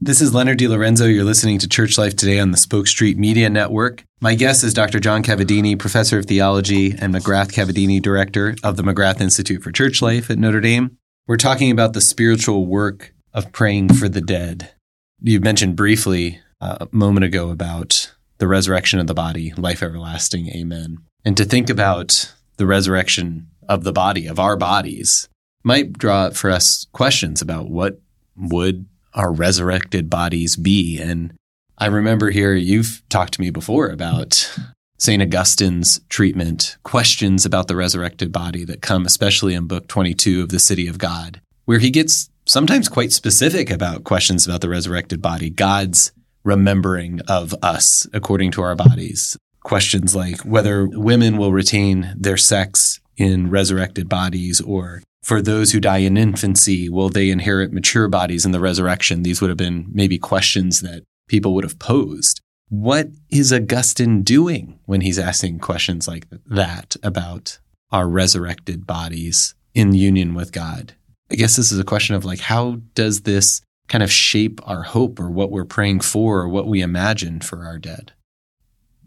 This 0.00 0.20
is 0.20 0.32
Leonard 0.32 0.58
DiLorenzo. 0.58 1.12
You're 1.12 1.24
listening 1.24 1.58
to 1.58 1.68
Church 1.68 1.98
Life 1.98 2.14
Today 2.14 2.38
on 2.38 2.52
the 2.52 2.56
Spoke 2.56 2.86
Street 2.86 3.18
Media 3.18 3.50
Network. 3.50 4.04
My 4.20 4.36
guest 4.36 4.62
is 4.62 4.72
Dr. 4.72 5.00
John 5.00 5.24
Cavadini, 5.24 5.76
professor 5.76 6.18
of 6.18 6.26
theology 6.26 6.92
and 6.92 7.12
McGrath 7.12 7.50
Cavadini, 7.50 8.00
director 8.00 8.54
of 8.62 8.76
the 8.76 8.84
McGrath 8.84 9.20
Institute 9.20 9.62
for 9.62 9.72
Church 9.72 10.00
Life 10.00 10.30
at 10.30 10.38
Notre 10.38 10.60
Dame. 10.60 10.96
We're 11.26 11.36
talking 11.36 11.72
about 11.72 11.94
the 11.94 12.00
spiritual 12.00 12.66
work 12.66 13.12
of 13.34 13.50
praying 13.50 13.94
for 13.94 14.08
the 14.08 14.20
dead. 14.20 14.72
You 15.20 15.40
mentioned 15.40 15.76
briefly 15.76 16.40
uh, 16.60 16.78
a 16.80 16.88
moment 16.92 17.24
ago 17.24 17.50
about 17.50 18.14
the 18.38 18.46
resurrection 18.46 19.00
of 19.00 19.06
the 19.06 19.14
body, 19.14 19.52
life 19.56 19.82
everlasting, 19.82 20.48
amen. 20.50 20.98
And 21.24 21.36
to 21.36 21.44
think 21.44 21.68
about 21.68 22.32
the 22.56 22.66
resurrection 22.66 23.48
of 23.68 23.84
the 23.84 23.92
body, 23.92 24.26
of 24.26 24.38
our 24.38 24.56
bodies, 24.56 25.28
might 25.64 25.92
draw 25.92 26.30
for 26.30 26.50
us 26.50 26.86
questions 26.92 27.42
about 27.42 27.68
what 27.68 28.00
would 28.36 28.86
our 29.14 29.32
resurrected 29.32 30.08
bodies 30.08 30.56
be. 30.56 31.00
And 31.00 31.34
I 31.78 31.86
remember 31.86 32.30
here 32.30 32.54
you've 32.54 33.02
talked 33.08 33.34
to 33.34 33.40
me 33.40 33.50
before 33.50 33.88
about 33.88 34.56
St. 34.98 35.22
Augustine's 35.22 36.00
treatment, 36.08 36.76
questions 36.82 37.44
about 37.44 37.68
the 37.68 37.76
resurrected 37.76 38.32
body 38.32 38.64
that 38.64 38.82
come 38.82 39.06
especially 39.06 39.54
in 39.54 39.66
book 39.66 39.88
22 39.88 40.42
of 40.42 40.48
the 40.48 40.58
City 40.58 40.88
of 40.88 40.98
God, 40.98 41.40
where 41.64 41.78
he 41.78 41.90
gets 41.90 42.30
sometimes 42.48 42.88
quite 42.88 43.12
specific 43.12 43.70
about 43.70 44.04
questions 44.04 44.46
about 44.46 44.62
the 44.62 44.68
resurrected 44.68 45.20
body, 45.22 45.50
God's 45.50 46.12
remembering 46.44 47.20
of 47.28 47.54
us 47.62 48.06
according 48.12 48.50
to 48.52 48.62
our 48.62 48.74
bodies. 48.74 49.36
Questions 49.62 50.16
like 50.16 50.40
whether 50.40 50.86
women 50.86 51.36
will 51.36 51.52
retain 51.52 52.14
their 52.16 52.38
sex 52.38 53.00
in 53.16 53.50
resurrected 53.50 54.08
bodies 54.08 54.60
or 54.60 55.02
for 55.22 55.42
those 55.42 55.72
who 55.72 55.80
die 55.80 55.98
in 55.98 56.16
infancy, 56.16 56.88
will 56.88 57.10
they 57.10 57.30
inherit 57.30 57.72
mature 57.72 58.08
bodies 58.08 58.46
in 58.46 58.52
the 58.52 58.60
resurrection? 58.60 59.22
These 59.22 59.42
would 59.42 59.50
have 59.50 59.58
been 59.58 59.86
maybe 59.92 60.16
questions 60.16 60.80
that 60.80 61.02
people 61.28 61.54
would 61.54 61.64
have 61.64 61.78
posed. 61.78 62.40
What 62.70 63.08
is 63.28 63.52
Augustine 63.52 64.22
doing 64.22 64.78
when 64.86 65.02
he's 65.02 65.18
asking 65.18 65.58
questions 65.58 66.08
like 66.08 66.26
that 66.46 66.96
about 67.02 67.58
our 67.90 68.08
resurrected 68.08 68.86
bodies 68.86 69.54
in 69.74 69.94
union 69.94 70.34
with 70.34 70.52
God? 70.52 70.94
I 71.30 71.34
guess 71.34 71.56
this 71.56 71.72
is 71.72 71.78
a 71.78 71.84
question 71.84 72.14
of 72.14 72.24
like, 72.24 72.40
how 72.40 72.80
does 72.94 73.22
this 73.22 73.60
kind 73.88 74.02
of 74.02 74.12
shape 74.12 74.60
our 74.68 74.82
hope 74.82 75.18
or 75.18 75.30
what 75.30 75.50
we're 75.50 75.64
praying 75.64 76.00
for 76.00 76.40
or 76.40 76.48
what 76.48 76.66
we 76.66 76.80
imagine 76.80 77.40
for 77.40 77.64
our 77.64 77.78
dead? 77.78 78.12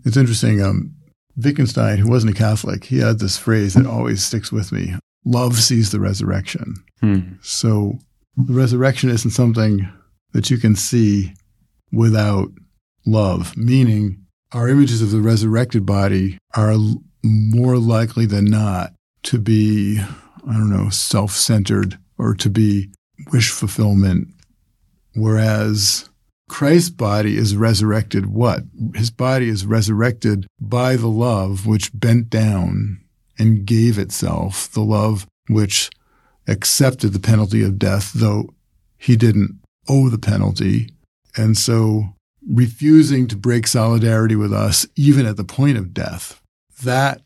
It's 0.06 0.18
interesting. 0.18 0.62
Um, 0.62 0.96
Wittgenstein, 1.36 1.98
who 1.98 2.10
wasn't 2.10 2.36
a 2.36 2.38
Catholic, 2.38 2.86
he 2.86 3.00
had 3.00 3.20
this 3.20 3.38
phrase 3.38 3.74
that 3.76 3.86
always 3.86 4.24
sticks 4.24 4.52
with 4.52 4.72
me 4.72 4.96
love 5.26 5.58
sees 5.58 5.92
the 5.92 6.00
resurrection. 6.00 6.74
Hmm. 7.00 7.20
So 7.42 8.00
the 8.36 8.54
resurrection 8.54 9.10
isn't 9.10 9.32
something 9.32 9.92
that 10.34 10.50
you 10.50 10.58
can 10.58 10.76
see 10.76 11.34
without 11.92 12.50
love, 13.06 13.56
meaning 13.58 14.26
our 14.52 14.68
images 14.68 15.02
of 15.02 15.12
the 15.12 15.22
resurrected 15.22 15.86
body 15.86 16.38
are 16.56 16.76
more 17.24 17.78
likely 17.78 18.26
than 18.26 18.46
not 18.46 18.94
to 19.24 19.38
be, 19.38 20.00
I 20.00 20.54
don't 20.54 20.70
know, 20.70 20.90
self 20.90 21.32
centered 21.32 21.98
or 22.22 22.36
to 22.36 22.50
be 22.50 22.90
wish 23.34 23.50
fulfillment. 23.50 24.28
Whereas 25.16 26.08
Christ's 26.48 26.92
body 26.92 27.36
is 27.36 27.56
resurrected 27.56 28.28
what? 28.28 28.64
His 28.94 29.10
body 29.10 29.50
is 29.50 29.66
resurrected 29.66 30.46
by 30.60 30.96
the 30.96 31.08
love 31.08 31.66
which 31.66 31.92
bent 31.94 32.30
down 32.30 33.02
and 33.40 33.66
gave 33.66 33.98
itself, 33.98 34.72
the 34.72 34.82
love 34.82 35.26
which 35.50 35.90
accepted 36.48 37.10
the 37.10 37.20
penalty 37.20 37.64
of 37.64 37.80
death, 37.80 38.12
though 38.14 38.50
he 38.98 39.16
didn't 39.16 39.60
owe 39.90 40.10
the 40.10 40.20
penalty. 40.20 40.90
And 41.36 41.58
so 41.58 42.16
refusing 42.48 43.28
to 43.28 43.36
break 43.36 43.66
solidarity 43.66 44.36
with 44.36 44.54
us, 44.54 44.86
even 44.96 45.26
at 45.26 45.38
the 45.38 45.44
point 45.44 45.78
of 45.78 45.94
death, 45.94 46.42
that 46.84 47.22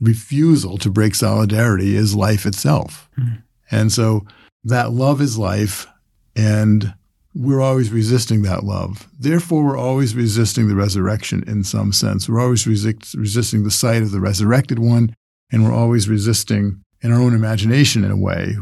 refusal 0.00 0.78
to 0.78 0.90
break 0.90 1.14
solidarity 1.14 1.94
is 1.94 2.16
life 2.16 2.44
itself. 2.44 3.08
Mm. 3.18 3.42
And 3.72 3.90
so 3.90 4.26
that 4.64 4.92
love 4.92 5.20
is 5.20 5.36
life, 5.36 5.88
and 6.36 6.94
we're 7.34 7.60
always 7.60 7.90
resisting 7.90 8.42
that 8.42 8.62
love. 8.62 9.08
Therefore, 9.18 9.64
we're 9.64 9.78
always 9.78 10.14
resisting 10.14 10.68
the 10.68 10.76
resurrection 10.76 11.42
in 11.46 11.64
some 11.64 11.92
sense. 11.92 12.28
We're 12.28 12.40
always 12.40 12.66
resist, 12.66 13.14
resisting 13.14 13.64
the 13.64 13.70
sight 13.70 14.02
of 14.02 14.12
the 14.12 14.20
resurrected 14.20 14.78
one 14.78 15.14
and 15.52 15.64
we're 15.64 15.74
always 15.74 16.08
resisting 16.08 16.82
in 17.02 17.12
our 17.12 17.20
own 17.20 17.34
imagination 17.34 18.04
in 18.04 18.10
a 18.10 18.16
way 18.16 18.56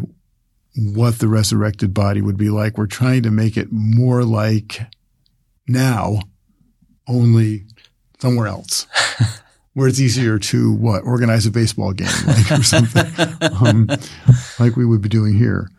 what 0.76 1.20
the 1.20 1.28
resurrected 1.28 1.94
body 1.94 2.20
would 2.20 2.36
be 2.36 2.50
like. 2.50 2.76
We're 2.76 2.86
trying 2.86 3.22
to 3.22 3.30
make 3.30 3.56
it 3.56 3.68
more 3.70 4.24
like 4.24 4.80
now, 5.68 6.20
only 7.06 7.64
somewhere 8.20 8.48
else. 8.48 8.86
where 9.80 9.88
it's 9.88 9.98
easier 9.98 10.38
to 10.38 10.74
what 10.74 11.02
organize 11.04 11.46
a 11.46 11.50
baseball 11.50 11.94
game 11.94 12.06
like, 12.26 12.52
or 12.52 12.62
something 12.62 13.06
um, 13.64 13.88
like 14.58 14.76
we 14.76 14.84
would 14.84 15.00
be 15.00 15.08
doing 15.08 15.34
here. 15.34 15.70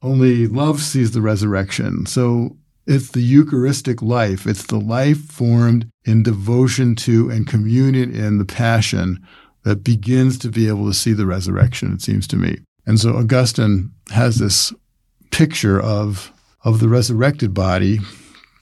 Only 0.00 0.46
love 0.46 0.80
sees 0.80 1.10
the 1.10 1.20
resurrection. 1.20 2.06
So 2.06 2.56
it's 2.86 3.10
the 3.10 3.22
Eucharistic 3.22 4.00
life. 4.00 4.46
It's 4.46 4.64
the 4.66 4.78
life 4.78 5.18
formed 5.24 5.90
in 6.04 6.22
devotion 6.22 6.94
to 6.96 7.28
and 7.28 7.48
communion 7.48 8.14
in 8.14 8.38
the 8.38 8.44
passion 8.44 9.18
that 9.64 9.82
begins 9.82 10.38
to 10.38 10.48
be 10.48 10.68
able 10.68 10.86
to 10.86 10.94
see 10.94 11.12
the 11.12 11.26
resurrection, 11.26 11.92
it 11.92 12.02
seems 12.02 12.28
to 12.28 12.36
me. 12.36 12.58
And 12.86 13.00
so 13.00 13.16
Augustine 13.16 13.90
has 14.12 14.36
this 14.36 14.72
picture 15.32 15.82
of, 15.82 16.32
of 16.64 16.78
the 16.78 16.88
resurrected 16.88 17.54
body. 17.54 17.98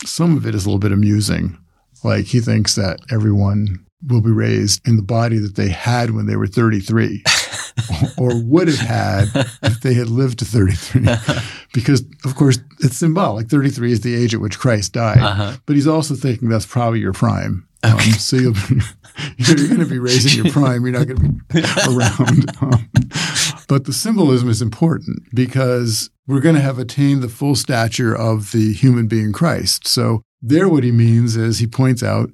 Some 0.06 0.38
of 0.38 0.46
it 0.46 0.54
is 0.54 0.64
a 0.64 0.68
little 0.70 0.78
bit 0.78 0.90
amusing. 0.92 1.58
Like 2.02 2.24
he 2.24 2.40
thinks 2.40 2.76
that 2.76 3.00
everyone 3.10 3.84
will 4.06 4.20
be 4.20 4.30
raised 4.30 4.86
in 4.86 4.96
the 4.96 5.02
body 5.02 5.38
that 5.38 5.56
they 5.56 5.68
had 5.68 6.10
when 6.10 6.26
they 6.26 6.36
were 6.36 6.46
33 6.46 7.22
or 8.18 8.40
would 8.42 8.68
have 8.68 8.78
had 8.78 9.28
if 9.62 9.80
they 9.80 9.94
had 9.94 10.08
lived 10.08 10.38
to 10.40 10.44
33. 10.44 11.06
because, 11.74 12.04
of 12.24 12.34
course, 12.36 12.58
it's 12.80 12.96
symbolic. 12.96 13.48
33 13.48 13.92
is 13.92 14.00
the 14.00 14.14
age 14.14 14.34
at 14.34 14.40
which 14.40 14.58
Christ 14.58 14.92
died. 14.92 15.18
Uh-huh. 15.18 15.56
But 15.66 15.76
he's 15.76 15.86
also 15.86 16.14
thinking 16.14 16.48
that's 16.48 16.66
probably 16.66 17.00
your 17.00 17.12
prime. 17.12 17.66
Okay. 17.84 17.92
Um, 17.92 18.00
so 18.12 18.36
you'll 18.36 18.52
be, 18.52 18.80
you're 19.36 19.68
going 19.68 19.80
to 19.80 19.86
be 19.86 19.98
raising 19.98 20.44
your 20.44 20.52
prime. 20.52 20.84
You're 20.84 20.98
not 20.98 21.06
going 21.06 21.18
to 21.18 21.44
be 21.48 21.62
around. 21.88 22.50
Um, 22.60 22.90
but 23.68 23.84
the 23.84 23.92
symbolism 23.92 24.48
is 24.48 24.62
important 24.62 25.22
because 25.34 26.10
we're 26.26 26.40
going 26.40 26.54
to 26.54 26.60
have 26.60 26.78
attained 26.78 27.22
the 27.22 27.28
full 27.28 27.54
stature 27.54 28.14
of 28.14 28.52
the 28.52 28.72
human 28.72 29.06
being 29.06 29.32
Christ. 29.32 29.86
So 29.86 30.22
there, 30.40 30.68
what 30.68 30.84
he 30.84 30.92
means 30.92 31.36
is 31.36 31.58
he 31.58 31.66
points 31.66 32.02
out 32.02 32.30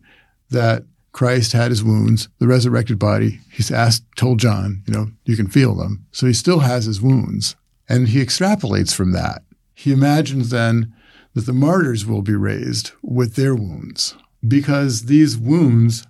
that 0.51 0.85
Christ 1.13 1.53
had 1.53 1.71
his 1.71 1.83
wounds, 1.83 2.29
the 2.39 2.47
resurrected 2.47 2.99
body. 2.99 3.41
He's 3.51 3.71
asked, 3.71 4.05
told 4.17 4.39
John, 4.39 4.83
you 4.87 4.95
know, 4.95 5.09
you 5.25 5.37
can 5.37 5.49
feel 5.49 5.75
them. 5.75 6.07
So 6.13 6.27
he 6.27 6.33
still 6.33 6.61
has 6.61 6.85
his 6.85 7.01
wounds. 7.01 7.57
And 7.89 8.09
he 8.09 8.23
extrapolates 8.23 8.95
from 8.95 9.13
that. 9.13 9.43
He 9.75 9.93
imagines 9.93 10.51
then 10.51 10.95
that 11.35 11.47
the 11.47 11.53
martyrs 11.53 12.07
will 12.07 12.23
be 12.23 12.35
raised 12.35 12.93
with 13.03 13.35
their 13.35 13.55
wounds 13.55 14.15
because 14.47 15.07
these 15.07 15.37
wounds, 15.37 16.07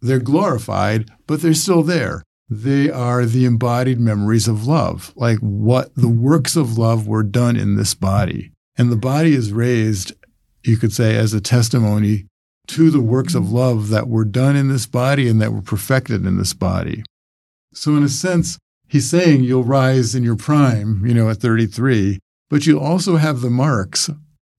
they're 0.00 0.18
glorified, 0.18 1.10
but 1.26 1.40
they're 1.40 1.54
still 1.54 1.82
there. 1.82 2.22
They 2.48 2.90
are 2.90 3.24
the 3.24 3.46
embodied 3.46 3.98
memories 3.98 4.46
of 4.46 4.66
love, 4.66 5.12
like 5.16 5.38
what 5.38 5.94
the 5.94 6.08
works 6.08 6.54
of 6.54 6.76
love 6.76 7.06
were 7.06 7.22
done 7.22 7.56
in 7.56 7.76
this 7.76 7.94
body. 7.94 8.52
And 8.76 8.92
the 8.92 8.96
body 8.96 9.34
is 9.34 9.52
raised, 9.52 10.12
you 10.62 10.76
could 10.76 10.92
say, 10.92 11.16
as 11.16 11.32
a 11.32 11.40
testimony 11.40 12.26
to 12.68 12.90
the 12.90 13.00
works 13.00 13.34
of 13.34 13.50
love 13.50 13.88
that 13.88 14.08
were 14.08 14.24
done 14.24 14.56
in 14.56 14.68
this 14.68 14.86
body 14.86 15.28
and 15.28 15.40
that 15.40 15.52
were 15.52 15.62
perfected 15.62 16.24
in 16.24 16.38
this 16.38 16.54
body. 16.54 17.04
So, 17.74 17.96
in 17.96 18.02
a 18.02 18.08
sense, 18.08 18.58
he's 18.88 19.08
saying 19.08 19.42
you'll 19.42 19.64
rise 19.64 20.14
in 20.14 20.22
your 20.22 20.36
prime, 20.36 21.04
you 21.06 21.14
know, 21.14 21.28
at 21.30 21.38
33, 21.38 22.18
but 22.50 22.66
you 22.66 22.78
also 22.78 23.16
have 23.16 23.40
the 23.40 23.50
marks 23.50 24.10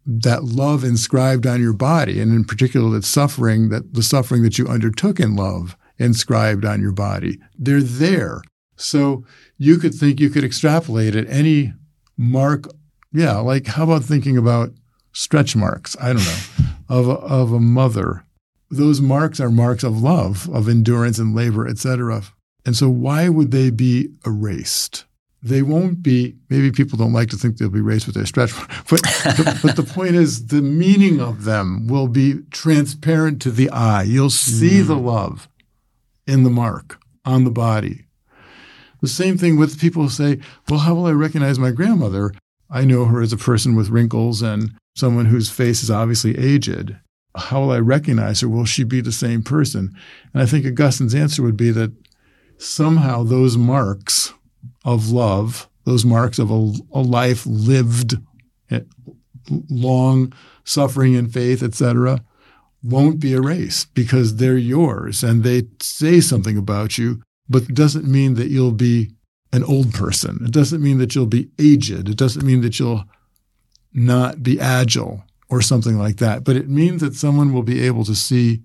that 0.05 0.43
love 0.43 0.83
inscribed 0.83 1.47
on 1.47 1.61
your 1.61 1.73
body, 1.73 2.19
and 2.19 2.33
in 2.33 2.43
particular 2.43 2.89
that 2.91 3.05
suffering, 3.05 3.69
that 3.69 3.93
the 3.93 4.03
suffering 4.03 4.43
that 4.43 4.57
you 4.57 4.67
undertook 4.67 5.19
in 5.19 5.35
love 5.35 5.77
inscribed 5.97 6.65
on 6.65 6.81
your 6.81 6.91
body. 6.91 7.39
They're 7.57 7.81
there. 7.81 8.41
So 8.75 9.23
you 9.57 9.77
could 9.77 9.93
think 9.93 10.19
you 10.19 10.29
could 10.29 10.43
extrapolate 10.43 11.15
at 11.15 11.29
any 11.29 11.73
mark. 12.17 12.67
Yeah, 13.13 13.37
like 13.37 13.67
how 13.67 13.83
about 13.83 14.03
thinking 14.03 14.37
about 14.37 14.71
stretch 15.13 15.55
marks? 15.55 15.95
I 16.01 16.07
don't 16.13 16.25
know, 16.25 16.39
of 16.89 17.07
a, 17.07 17.13
of 17.13 17.53
a 17.53 17.59
mother. 17.59 18.25
Those 18.69 18.99
marks 18.99 19.39
are 19.39 19.49
marks 19.49 19.83
of 19.83 20.01
love, 20.01 20.49
of 20.49 20.67
endurance 20.67 21.19
and 21.19 21.35
labor, 21.35 21.67
etc. 21.67 22.23
And 22.65 22.75
so 22.75 22.89
why 22.89 23.29
would 23.29 23.51
they 23.51 23.69
be 23.69 24.09
erased? 24.25 25.05
They 25.41 25.61
won't 25.61 26.01
be, 26.01 26.35
maybe 26.49 26.71
people 26.71 26.97
don't 26.97 27.11
like 27.11 27.29
to 27.31 27.35
think 27.35 27.57
they'll 27.57 27.69
be 27.69 27.79
erased 27.79 28.07
with 28.07 28.15
their 28.15 28.25
stretch, 28.25 28.53
but, 28.89 29.01
the, 29.01 29.59
but 29.61 29.75
the 29.75 29.83
point 29.83 30.15
is 30.15 30.47
the 30.47 30.61
meaning 30.61 31.19
of 31.19 31.43
them 31.43 31.87
will 31.87 32.07
be 32.07 32.39
transparent 32.49 33.41
to 33.41 33.51
the 33.51 33.69
eye. 33.69 34.03
You'll 34.03 34.29
see 34.29 34.79
mm. 34.79 34.87
the 34.87 34.95
love 34.95 35.49
in 36.25 36.43
the 36.43 36.49
mark 36.49 36.97
on 37.25 37.43
the 37.43 37.51
body. 37.51 38.05
The 39.01 39.09
same 39.09 39.37
thing 39.37 39.57
with 39.57 39.81
people 39.81 40.03
who 40.03 40.09
say, 40.09 40.39
well, 40.69 40.79
how 40.79 40.95
will 40.95 41.07
I 41.07 41.11
recognize 41.11 41.59
my 41.59 41.71
grandmother? 41.71 42.33
I 42.69 42.85
know 42.85 43.03
her 43.05 43.21
as 43.21 43.33
a 43.33 43.37
person 43.37 43.75
with 43.75 43.89
wrinkles 43.89 44.41
and 44.41 44.71
someone 44.95 45.25
whose 45.25 45.49
face 45.49 45.83
is 45.83 45.91
obviously 45.91 46.37
aged. 46.37 46.95
How 47.35 47.61
will 47.61 47.71
I 47.71 47.79
recognize 47.79 48.41
her? 48.41 48.49
Will 48.49 48.65
she 48.65 48.83
be 48.83 49.01
the 49.01 49.11
same 49.11 49.41
person? 49.41 49.95
And 50.33 50.43
I 50.43 50.45
think 50.45 50.65
Augustine's 50.65 51.15
answer 51.15 51.41
would 51.41 51.57
be 51.57 51.71
that 51.71 51.91
somehow 52.57 53.23
those 53.23 53.57
marks 53.57 54.33
of 54.85 55.09
love, 55.09 55.67
those 55.85 56.05
marks 56.05 56.39
of 56.39 56.51
a, 56.51 56.73
a 56.93 57.01
life 57.01 57.45
lived, 57.45 58.15
eh, 58.69 58.81
long 59.69 60.31
suffering 60.63 61.13
in 61.13 61.27
faith, 61.27 61.63
etc., 61.63 62.23
won't 62.83 63.19
be 63.19 63.33
erased 63.33 63.93
because 63.93 64.35
they're 64.35 64.57
yours 64.57 65.23
and 65.23 65.43
they 65.43 65.63
say 65.79 66.19
something 66.19 66.57
about 66.57 66.97
you, 66.97 67.21
but 67.49 67.63
it 67.63 67.73
doesn't 67.73 68.05
mean 68.05 68.35
that 68.35 68.49
you'll 68.49 68.71
be 68.71 69.11
an 69.53 69.63
old 69.63 69.93
person. 69.93 70.39
It 70.43 70.51
doesn't 70.51 70.83
mean 70.83 70.97
that 70.97 71.15
you'll 71.15 71.25
be 71.25 71.49
aged. 71.59 72.09
It 72.09 72.17
doesn't 72.17 72.45
mean 72.45 72.61
that 72.61 72.79
you'll 72.79 73.05
not 73.93 74.43
be 74.43 74.59
agile 74.59 75.23
or 75.49 75.61
something 75.61 75.97
like 75.97 76.17
that. 76.17 76.43
But 76.43 76.55
it 76.55 76.69
means 76.69 77.01
that 77.01 77.15
someone 77.15 77.53
will 77.53 77.63
be 77.63 77.85
able 77.85 78.05
to 78.05 78.15
see 78.15 78.61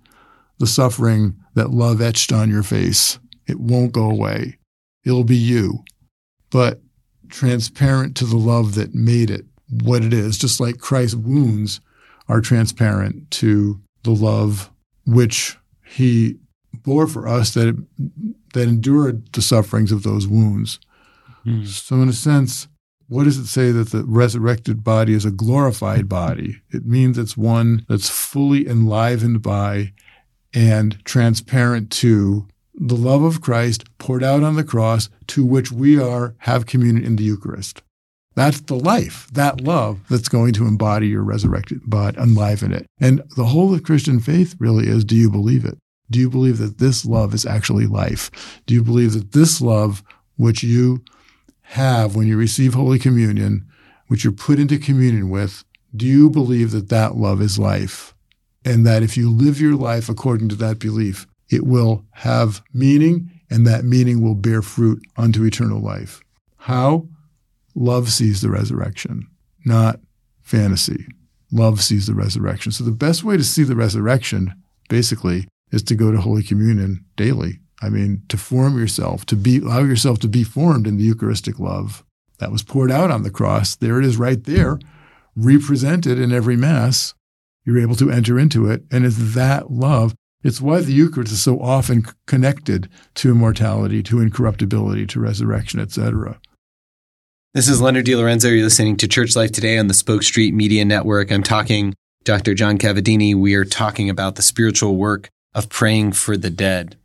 the 0.58 0.66
suffering 0.66 1.36
that 1.54 1.70
love 1.70 2.00
etched 2.00 2.32
on 2.32 2.50
your 2.50 2.62
face. 2.62 3.18
It 3.46 3.60
won't 3.60 3.92
go 3.92 4.10
away. 4.10 4.58
It'll 5.04 5.24
be 5.24 5.36
you, 5.36 5.84
but 6.50 6.80
transparent 7.28 8.16
to 8.16 8.24
the 8.24 8.36
love 8.36 8.74
that 8.74 8.94
made 8.94 9.30
it 9.30 9.44
what 9.70 10.02
it 10.02 10.12
is, 10.12 10.38
just 10.38 10.60
like 10.60 10.78
Christ's 10.78 11.14
wounds 11.14 11.80
are 12.28 12.40
transparent 12.40 13.30
to 13.32 13.80
the 14.02 14.10
love 14.10 14.70
which 15.06 15.58
he 15.84 16.36
bore 16.72 17.06
for 17.06 17.26
us 17.26 17.54
that 17.54 17.76
that 18.54 18.68
endured 18.68 19.32
the 19.32 19.42
sufferings 19.42 19.92
of 19.92 20.02
those 20.02 20.26
wounds. 20.26 20.80
Mm. 21.44 21.66
So 21.66 21.96
in 21.96 22.08
a 22.08 22.12
sense, 22.12 22.68
what 23.08 23.24
does 23.24 23.38
it 23.38 23.46
say 23.46 23.70
that 23.72 23.90
the 23.90 24.04
resurrected 24.04 24.84
body 24.84 25.14
is 25.14 25.24
a 25.24 25.30
glorified 25.30 26.08
body? 26.08 26.60
It 26.70 26.84
means 26.84 27.16
it's 27.16 27.36
one 27.36 27.84
that's 27.88 28.10
fully 28.10 28.68
enlivened 28.68 29.42
by 29.42 29.92
and 30.54 31.02
transparent 31.04 31.90
to 31.90 32.46
the 32.74 32.96
love 32.96 33.22
of 33.22 33.40
Christ 33.40 33.84
poured 33.98 34.22
out 34.22 34.42
on 34.42 34.56
the 34.56 34.64
cross 34.64 35.08
to 35.28 35.44
which 35.44 35.72
we 35.72 36.00
are 36.00 36.34
have 36.38 36.66
communion 36.66 37.04
in 37.04 37.16
the 37.16 37.24
Eucharist. 37.24 37.82
That's 38.34 38.60
the 38.60 38.76
life, 38.76 39.26
that 39.32 39.62
love 39.62 40.00
that's 40.08 40.28
going 40.28 40.52
to 40.54 40.66
embody 40.66 41.08
your 41.08 41.24
resurrected 41.24 41.80
body, 41.90 42.16
enliven 42.18 42.72
it. 42.72 42.86
And 43.00 43.22
the 43.36 43.46
whole 43.46 43.74
of 43.74 43.82
Christian 43.82 44.20
faith 44.20 44.54
really 44.60 44.86
is 44.86 45.04
do 45.04 45.16
you 45.16 45.28
believe 45.30 45.64
it? 45.64 45.76
Do 46.10 46.20
you 46.20 46.30
believe 46.30 46.58
that 46.58 46.78
this 46.78 47.04
love 47.04 47.34
is 47.34 47.44
actually 47.44 47.86
life? 47.86 48.60
Do 48.66 48.74
you 48.74 48.82
believe 48.82 49.14
that 49.14 49.32
this 49.32 49.60
love, 49.60 50.04
which 50.36 50.62
you 50.62 51.02
have 51.72 52.16
when 52.16 52.26
you 52.26 52.36
receive 52.36 52.74
Holy 52.74 52.98
Communion, 52.98 53.66
which 54.06 54.24
you're 54.24 54.32
put 54.32 54.58
into 54.58 54.78
communion 54.78 55.28
with, 55.28 55.64
do 55.94 56.06
you 56.06 56.30
believe 56.30 56.70
that 56.70 56.88
that 56.88 57.16
love 57.16 57.42
is 57.42 57.58
life? 57.58 58.14
And 58.64 58.86
that 58.86 59.02
if 59.02 59.16
you 59.16 59.30
live 59.30 59.60
your 59.60 59.74
life 59.74 60.08
according 60.08 60.48
to 60.48 60.54
that 60.56 60.78
belief, 60.78 61.26
it 61.50 61.66
will 61.66 62.04
have 62.12 62.62
meaning 62.72 63.30
and 63.50 63.66
that 63.66 63.84
meaning 63.84 64.22
will 64.22 64.34
bear 64.34 64.62
fruit 64.62 65.02
unto 65.16 65.44
eternal 65.44 65.80
life. 65.80 66.20
How? 66.56 67.06
Love 67.74 68.10
sees 68.10 68.40
the 68.40 68.50
resurrection, 68.50 69.26
not 69.64 70.00
fantasy. 70.42 71.06
Love 71.52 71.82
sees 71.82 72.06
the 72.06 72.14
resurrection. 72.14 72.72
So 72.72 72.84
the 72.84 72.90
best 72.92 73.24
way 73.24 73.36
to 73.36 73.44
see 73.44 73.62
the 73.62 73.76
resurrection, 73.76 74.54
basically, 74.88 75.48
is 75.70 75.82
to 75.84 75.94
go 75.94 76.10
to 76.10 76.20
Holy 76.20 76.42
Communion 76.42 77.04
daily. 77.16 77.60
I 77.80 77.88
mean, 77.88 78.22
to 78.28 78.36
form 78.36 78.78
yourself, 78.78 79.24
to 79.26 79.36
be 79.36 79.58
allow 79.58 79.80
yourself 79.84 80.18
to 80.20 80.28
be 80.28 80.44
formed 80.44 80.86
in 80.86 80.96
the 80.96 81.04
Eucharistic 81.04 81.58
love 81.58 82.04
that 82.38 82.52
was 82.52 82.62
poured 82.62 82.90
out 82.90 83.10
on 83.10 83.22
the 83.22 83.30
cross. 83.30 83.76
There 83.76 83.98
it 83.98 84.04
is 84.04 84.16
right 84.16 84.42
there, 84.44 84.78
represented 85.36 86.18
in 86.18 86.32
every 86.32 86.56
Mass. 86.56 87.14
You're 87.64 87.80
able 87.80 87.96
to 87.96 88.10
enter 88.10 88.38
into 88.38 88.70
it. 88.70 88.84
And 88.90 89.04
it's 89.04 89.34
that 89.34 89.70
love. 89.70 90.14
It's 90.42 90.60
why 90.60 90.80
the 90.80 90.92
Eucharist 90.92 91.32
is 91.32 91.42
so 91.42 91.60
often 91.60 92.06
connected 92.26 92.88
to 93.16 93.30
immortality, 93.30 94.02
to 94.04 94.20
incorruptibility, 94.20 95.06
to 95.08 95.20
resurrection, 95.20 95.80
etc. 95.80 96.40
This 97.54 97.68
is 97.68 97.80
Leonard 97.80 98.06
DiLorenzo. 98.06 98.44
You're 98.44 98.62
listening 98.62 98.96
to 98.98 99.08
Church 99.08 99.34
Life 99.34 99.52
Today 99.52 99.78
on 99.78 99.88
the 99.88 99.94
Spoke 99.94 100.22
Street 100.22 100.54
Media 100.54 100.84
Network. 100.84 101.32
I'm 101.32 101.42
talking 101.42 101.94
Dr. 102.24 102.54
John 102.54 102.78
Cavadini. 102.78 103.34
We 103.34 103.54
are 103.54 103.64
talking 103.64 104.08
about 104.08 104.36
the 104.36 104.42
spiritual 104.42 104.96
work 104.96 105.28
of 105.54 105.68
praying 105.68 106.12
for 106.12 106.36
the 106.36 106.50
dead. 106.50 106.96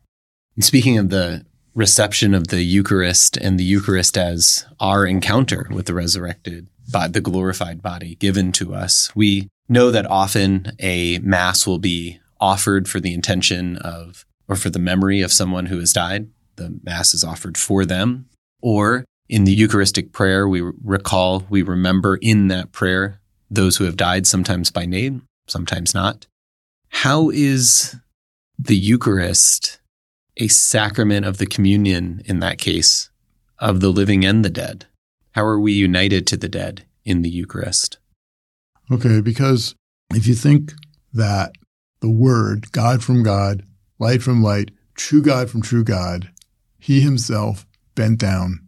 And 0.56 0.64
speaking 0.64 0.98
of 0.98 1.10
the 1.10 1.46
reception 1.74 2.34
of 2.34 2.50
the 2.50 2.64
Eucharist 2.64 3.38
and 3.38 3.60
the 3.60 3.64
Eucharist 3.64 4.18
as 4.18 4.66
our 4.80 5.06
encounter 5.06 5.68
with 5.72 5.88
the 5.88 5.94
resurrected, 5.94 6.68
by 6.92 7.08
the 7.08 7.22
glorified 7.22 7.82
body 7.82 8.16
given 8.16 8.52
to 8.54 8.76
us, 8.76 9.10
we 9.16 9.48
know 9.70 9.90
that 9.90 10.06
often 10.06 10.74
a 10.80 11.20
mass 11.20 11.66
will 11.66 11.80
be 11.80 12.20
offered 12.40 12.88
for 12.88 13.00
the 13.00 13.14
intention 13.14 13.78
of 13.78 14.26
or 14.48 14.56
for 14.56 14.70
the 14.70 14.80
memory 14.80 15.22
of 15.22 15.32
someone 15.32 15.68
who 15.68 15.80
has 15.80 15.94
died. 15.94 16.30
The 16.58 16.80
mass 16.84 17.14
is 17.14 17.24
offered 17.24 17.58
for 17.58 17.86
them, 17.86 18.28
or 18.62 19.06
in 19.30 19.46
the 19.46 19.54
Eucharistic 19.54 20.12
prayer, 20.12 20.48
we 20.48 20.62
recall, 20.84 21.46
we 21.50 21.62
remember 21.64 22.18
in 22.22 22.50
that 22.50 22.72
prayer 22.72 23.22
those 23.50 23.78
who 23.78 23.86
have 23.86 23.96
died, 23.98 24.28
sometimes 24.28 24.70
by 24.70 24.86
name, 24.86 25.24
sometimes 25.48 25.94
not. 25.94 26.28
How 26.90 27.30
is 27.30 27.96
the 28.60 28.76
Eucharist 28.76 29.80
a 30.38 30.48
sacrament 30.48 31.26
of 31.26 31.38
the 31.38 31.46
communion 31.46 32.22
in 32.26 32.40
that 32.40 32.58
case, 32.58 33.10
of 33.60 33.80
the 33.80 33.90
living 33.90 34.26
and 34.26 34.44
the 34.44 34.50
dead? 34.50 34.86
How 35.32 35.46
are 35.46 35.60
we 35.60 35.74
united 35.74 36.28
to 36.28 36.38
the 36.38 36.50
dead 36.50 36.86
in 37.04 37.22
the 37.22 37.30
Eucharist? 37.30 37.98
Okay, 38.92 39.22
because 39.22 39.76
if 40.12 40.28
you 40.28 40.36
think 40.36 40.74
that 41.14 41.54
the 42.02 42.10
Word, 42.10 42.72
God 42.72 43.04
from 43.04 43.24
God, 43.24 43.64
light 44.00 44.22
from 44.22 44.44
light, 44.44 44.72
true 44.96 45.22
God 45.22 45.50
from 45.50 45.62
true 45.62 45.84
God, 45.84 46.32
He 46.80 47.02
Himself 47.02 47.66
bent 47.96 48.20
down 48.20 48.68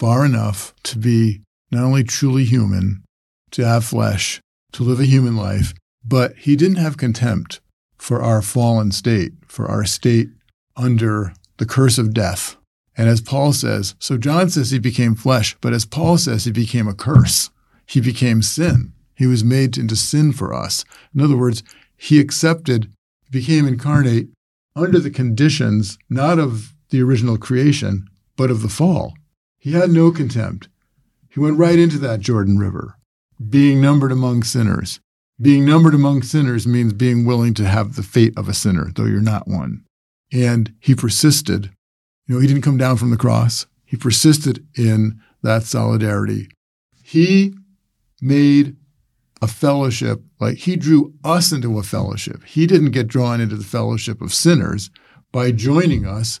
far 0.00 0.24
enough 0.24 0.74
to 0.82 0.98
be 0.98 1.42
not 1.70 1.84
only 1.84 2.02
truly 2.02 2.44
human, 2.44 3.04
to 3.50 3.66
have 3.66 3.84
flesh, 3.84 4.40
to 4.72 4.82
live 4.82 5.00
a 5.00 5.04
human 5.04 5.36
life, 5.36 5.74
but 6.04 6.34
he 6.36 6.56
didn't 6.56 6.76
have 6.76 6.96
contempt 6.96 7.60
for 7.98 8.22
our 8.22 8.40
fallen 8.40 8.90
state, 8.90 9.32
for 9.46 9.68
our 9.68 9.84
state 9.84 10.28
under 10.80 11.34
the 11.58 11.66
curse 11.66 11.98
of 11.98 12.14
death. 12.14 12.56
And 12.96 13.08
as 13.08 13.20
Paul 13.20 13.52
says, 13.52 13.94
so 13.98 14.16
John 14.16 14.50
says 14.50 14.70
he 14.70 14.78
became 14.78 15.14
flesh, 15.14 15.56
but 15.60 15.72
as 15.72 15.84
Paul 15.84 16.18
says, 16.18 16.44
he 16.44 16.52
became 16.52 16.88
a 16.88 16.94
curse. 16.94 17.50
He 17.86 18.00
became 18.00 18.42
sin. 18.42 18.92
He 19.14 19.26
was 19.26 19.44
made 19.44 19.76
into 19.76 19.96
sin 19.96 20.32
for 20.32 20.54
us. 20.54 20.84
In 21.14 21.20
other 21.20 21.36
words, 21.36 21.62
he 21.96 22.18
accepted, 22.18 22.90
became 23.30 23.66
incarnate 23.66 24.28
under 24.74 24.98
the 24.98 25.10
conditions 25.10 25.98
not 26.08 26.38
of 26.38 26.74
the 26.88 27.02
original 27.02 27.36
creation, 27.36 28.08
but 28.36 28.50
of 28.50 28.62
the 28.62 28.68
fall. 28.68 29.14
He 29.58 29.72
had 29.72 29.90
no 29.90 30.10
contempt. 30.10 30.68
He 31.28 31.40
went 31.40 31.58
right 31.58 31.78
into 31.78 31.98
that 31.98 32.20
Jordan 32.20 32.58
River, 32.58 32.96
being 33.48 33.80
numbered 33.80 34.12
among 34.12 34.42
sinners. 34.42 35.00
Being 35.40 35.64
numbered 35.64 35.94
among 35.94 36.22
sinners 36.22 36.66
means 36.66 36.92
being 36.92 37.24
willing 37.24 37.54
to 37.54 37.66
have 37.66 37.96
the 37.96 38.02
fate 38.02 38.34
of 38.36 38.48
a 38.48 38.54
sinner, 38.54 38.90
though 38.94 39.04
you're 39.04 39.20
not 39.20 39.48
one. 39.48 39.84
And 40.32 40.74
he 40.80 40.94
persisted. 40.94 41.70
You 42.26 42.34
know, 42.34 42.40
he 42.40 42.46
didn't 42.46 42.62
come 42.62 42.78
down 42.78 42.96
from 42.96 43.10
the 43.10 43.16
cross. 43.16 43.66
He 43.84 43.96
persisted 43.96 44.66
in 44.76 45.20
that 45.42 45.64
solidarity. 45.64 46.48
He 47.02 47.54
made 48.20 48.76
a 49.42 49.48
fellowship, 49.48 50.22
like 50.38 50.58
he 50.58 50.76
drew 50.76 51.14
us 51.24 51.50
into 51.50 51.78
a 51.78 51.82
fellowship. 51.82 52.44
He 52.44 52.66
didn't 52.66 52.90
get 52.90 53.08
drawn 53.08 53.40
into 53.40 53.56
the 53.56 53.64
fellowship 53.64 54.20
of 54.20 54.34
sinners 54.34 54.90
by 55.32 55.50
joining 55.50 56.06
us. 56.06 56.40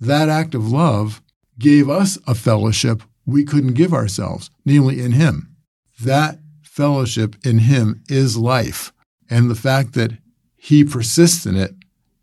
That 0.00 0.28
act 0.28 0.54
of 0.54 0.70
love 0.70 1.22
gave 1.58 1.88
us 1.88 2.18
a 2.26 2.34
fellowship 2.34 3.02
we 3.24 3.44
couldn't 3.44 3.74
give 3.74 3.94
ourselves, 3.94 4.50
namely 4.64 5.00
in 5.00 5.12
Him. 5.12 5.54
That 6.00 6.40
fellowship 6.70 7.36
in 7.44 7.58
him 7.58 8.02
is 8.08 8.38
life. 8.38 8.92
And 9.28 9.50
the 9.50 9.54
fact 9.54 9.92
that 9.94 10.12
he 10.56 10.84
persists 10.84 11.44
in 11.44 11.56
it 11.56 11.74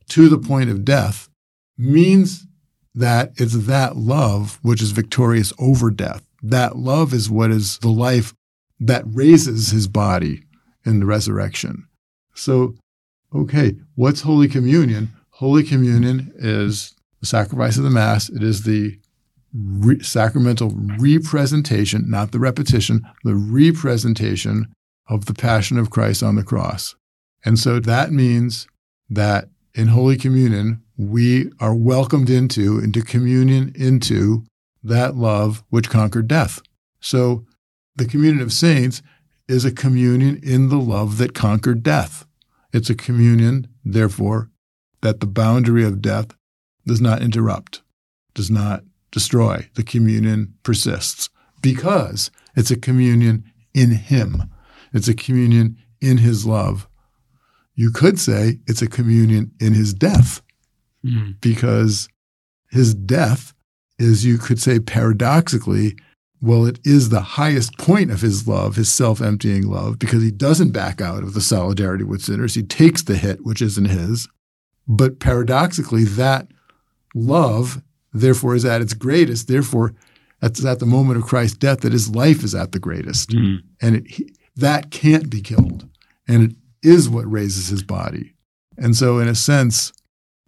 to 0.09 0.29
the 0.29 0.37
point 0.37 0.69
of 0.69 0.85
death 0.85 1.29
means 1.77 2.45
that 2.95 3.31
it's 3.35 3.67
that 3.67 3.95
love 3.95 4.59
which 4.61 4.81
is 4.81 4.91
victorious 4.91 5.53
over 5.59 5.91
death. 5.91 6.25
That 6.41 6.77
love 6.77 7.13
is 7.13 7.29
what 7.29 7.51
is 7.51 7.77
the 7.79 7.89
life 7.89 8.33
that 8.79 9.03
raises 9.05 9.69
his 9.69 9.87
body 9.87 10.43
in 10.85 10.99
the 10.99 11.05
resurrection. 11.05 11.87
So, 12.33 12.75
okay, 13.33 13.75
what's 13.95 14.21
Holy 14.21 14.47
Communion? 14.47 15.09
Holy 15.31 15.63
Communion 15.63 16.31
is 16.35 16.95
the 17.19 17.27
sacrifice 17.27 17.77
of 17.77 17.83
the 17.83 17.89
Mass. 17.89 18.29
It 18.29 18.43
is 18.43 18.63
the 18.63 18.97
re- 19.53 20.01
sacramental 20.01 20.73
representation, 20.99 22.09
not 22.09 22.31
the 22.31 22.39
repetition, 22.39 23.07
the 23.23 23.35
representation 23.35 24.73
of 25.09 25.25
the 25.25 25.33
passion 25.33 25.77
of 25.77 25.89
Christ 25.89 26.23
on 26.23 26.35
the 26.35 26.43
cross. 26.43 26.95
And 27.45 27.57
so 27.57 27.79
that 27.79 28.11
means 28.11 28.67
that 29.09 29.49
in 29.77 29.89
Holy 29.89 30.17
Communion, 30.17 30.81
we 30.97 31.51
are 31.59 31.75
welcomed 31.75 32.31
into, 32.31 32.79
into 32.79 33.03
communion 33.03 33.71
into 33.75 34.43
that 34.83 35.15
love 35.15 35.63
which 35.69 35.89
conquered 35.89 36.27
death. 36.27 36.61
So 36.99 37.45
the 37.95 38.05
communion 38.05 38.41
of 38.41 38.51
saints 38.51 39.03
is 39.47 39.63
a 39.63 39.71
communion 39.71 40.39
in 40.41 40.69
the 40.69 40.79
love 40.79 41.19
that 41.19 41.35
conquered 41.35 41.83
death. 41.83 42.25
It's 42.73 42.89
a 42.89 42.95
communion, 42.95 43.67
therefore, 43.85 44.49
that 45.01 45.19
the 45.19 45.27
boundary 45.27 45.85
of 45.85 46.01
death 46.01 46.35
does 46.87 46.99
not 46.99 47.21
interrupt, 47.21 47.83
does 48.33 48.49
not 48.49 48.83
destroy. 49.11 49.69
The 49.75 49.83
communion 49.83 50.55
persists 50.63 51.29
because 51.61 52.31
it's 52.55 52.71
a 52.71 52.77
communion 52.77 53.43
in 53.75 53.91
Him. 53.91 54.49
It's 54.91 55.07
a 55.07 55.13
communion 55.13 55.77
in 56.01 56.17
His 56.17 56.47
love. 56.47 56.87
You 57.77 57.91
could 57.91 58.19
say 58.19 58.59
it's 58.67 58.81
a 58.81 58.87
communion 58.87 59.51
in 59.61 59.73
His 59.73 59.93
death 59.93 60.41
mm-hmm. 61.05 61.31
because 61.39 62.09
His 62.69 62.93
death 62.93 63.53
is, 63.97 64.25
you 64.25 64.37
could 64.37 64.61
say 64.61 64.79
paradoxically, 64.79 65.95
well, 66.41 66.65
it 66.65 66.79
is 66.83 67.09
the 67.09 67.21
highest 67.21 67.77
point 67.77 68.11
of 68.11 68.21
his 68.21 68.47
love, 68.47 68.75
his 68.75 68.91
self 68.91 69.21
emptying 69.21 69.67
love, 69.67 69.97
because 69.97 70.21
he 70.21 70.31
doesn't 70.31 70.71
back 70.71 71.01
out 71.01 71.23
of 71.23 71.33
the 71.33 71.41
solidarity 71.41 72.03
with 72.03 72.21
sinners. 72.21 72.53
He 72.53 72.63
takes 72.63 73.03
the 73.03 73.15
hit, 73.15 73.43
which 73.43 73.61
isn't 73.61 73.85
his. 73.85 74.27
But 74.87 75.19
paradoxically, 75.19 76.03
that 76.03 76.47
love, 77.15 77.81
therefore, 78.13 78.55
is 78.55 78.65
at 78.65 78.81
its 78.81 78.93
greatest. 78.93 79.47
Therefore, 79.47 79.95
it's 80.41 80.63
at 80.63 80.79
the 80.79 80.85
moment 80.85 81.17
of 81.17 81.25
Christ's 81.25 81.57
death 81.57 81.81
that 81.81 81.93
his 81.93 82.13
life 82.13 82.43
is 82.43 82.53
at 82.53 82.71
the 82.71 82.79
greatest. 82.79 83.31
Mm. 83.31 83.63
And 83.81 83.95
it, 83.95 84.07
he, 84.07 84.33
that 84.55 84.91
can't 84.91 85.29
be 85.29 85.41
killed. 85.41 85.87
And 86.27 86.51
it 86.51 86.55
is 86.83 87.09
what 87.09 87.29
raises 87.31 87.67
his 87.67 87.83
body. 87.83 88.33
And 88.77 88.95
so, 88.95 89.19
in 89.19 89.27
a 89.27 89.35
sense, 89.35 89.91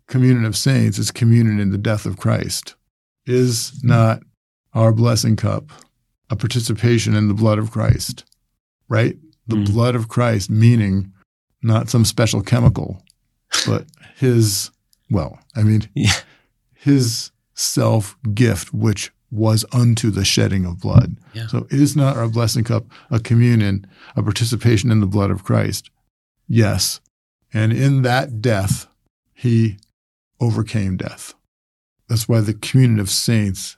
communion 0.08 0.46
of 0.46 0.56
saints 0.56 0.98
is 0.98 1.12
communion 1.12 1.60
in 1.60 1.72
the 1.72 1.78
death 1.78 2.06
of 2.06 2.18
Christ, 2.18 2.76
is 3.26 3.80
not 3.84 4.22
our 4.74 4.92
blessing 4.92 5.36
cup 5.36 5.72
a 6.30 6.36
participation 6.36 7.16
in 7.16 7.28
the 7.28 7.34
blood 7.34 7.58
of 7.58 7.72
Christ, 7.72 8.24
right? 8.88 9.18
The 9.48 9.56
mm. 9.56 9.72
blood 9.72 9.96
of 9.96 10.08
Christ, 10.08 10.50
meaning 10.50 11.12
not 11.64 11.90
some 11.90 12.06
special 12.06 12.42
chemical, 12.42 13.04
but 13.66 13.86
his, 14.16 14.70
well, 15.10 15.40
I 15.56 15.64
mean, 15.64 15.90
yeah. 15.96 16.12
his 16.74 17.32
self 17.56 18.16
gift, 18.34 18.74
which 18.74 19.12
was 19.32 19.66
unto 19.74 20.10
the 20.10 20.26
shedding 20.26 20.66
of 20.66 20.80
blood. 20.80 21.18
Yeah. 21.34 21.48
So 21.48 21.68
is 21.70 21.96
not 21.96 22.18
our 22.18 22.28
blessing 22.28 22.64
cup 22.64 22.86
a 23.12 23.20
communion, 23.20 23.86
a 24.16 24.24
participation 24.24 24.92
in 24.92 25.00
the 25.00 25.08
blood 25.08 25.32
of 25.32 25.44
Christ? 25.44 25.90
Yes. 26.50 27.00
And 27.54 27.72
in 27.72 28.02
that 28.02 28.42
death, 28.42 28.88
he 29.34 29.78
overcame 30.42 30.98
death. 30.98 31.34
That's 32.10 32.28
why 32.28 32.42
the 32.42 32.56
communion 32.56 33.00
of 33.00 33.10
saints, 33.10 33.78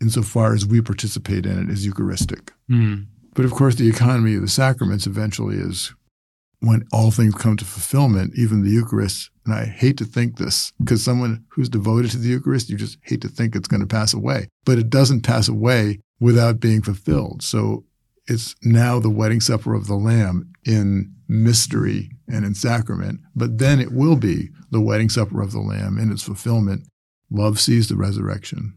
insofar 0.00 0.54
as 0.54 0.66
we 0.66 0.80
participate 0.82 1.46
in 1.46 1.58
it, 1.58 1.70
is 1.70 1.86
Eucharistic. 1.86 2.52
Mm. 2.70 3.06
But 3.34 3.46
of 3.46 3.52
course, 3.52 3.74
the 3.74 3.88
economy 3.88 4.34
of 4.34 4.42
the 4.42 4.48
sacraments 4.48 5.06
eventually 5.06 5.56
is 5.56 5.92
when 6.60 6.86
all 6.92 7.10
things 7.10 7.34
come 7.34 7.56
to 7.56 7.64
fulfillment, 7.64 8.32
even 8.36 8.62
the 8.62 8.70
Eucharist. 8.70 9.30
And 9.44 9.54
I 9.54 9.66
hate 9.66 9.98
to 9.98 10.04
think 10.04 10.36
this 10.36 10.72
because 10.78 11.02
someone 11.02 11.44
who's 11.48 11.68
devoted 11.68 12.10
to 12.12 12.18
the 12.18 12.28
Eucharist, 12.28 12.68
you 12.68 12.76
just 12.76 12.98
hate 13.02 13.20
to 13.22 13.28
think 13.28 13.54
it's 13.54 13.68
going 13.68 13.80
to 13.80 13.86
pass 13.86 14.12
away. 14.12 14.48
But 14.64 14.78
it 14.78 14.90
doesn't 14.90 15.22
pass 15.22 15.48
away 15.48 16.00
without 16.18 16.60
being 16.60 16.82
fulfilled. 16.82 17.42
So 17.42 17.84
it's 18.28 18.54
now 18.62 18.98
the 18.98 19.10
wedding 19.10 19.40
supper 19.40 19.74
of 19.74 19.86
the 19.86 19.94
Lamb 19.94 20.52
in 20.64 21.14
mystery 21.28 22.10
and 22.28 22.44
in 22.44 22.54
sacrament, 22.54 23.20
but 23.34 23.58
then 23.58 23.80
it 23.80 23.92
will 23.92 24.16
be 24.16 24.50
the 24.70 24.80
wedding 24.80 25.08
supper 25.08 25.42
of 25.42 25.52
the 25.52 25.60
Lamb 25.60 25.98
in 25.98 26.10
its 26.10 26.22
fulfillment. 26.22 26.86
Love 27.30 27.60
sees 27.60 27.88
the 27.88 27.96
resurrection. 27.96 28.74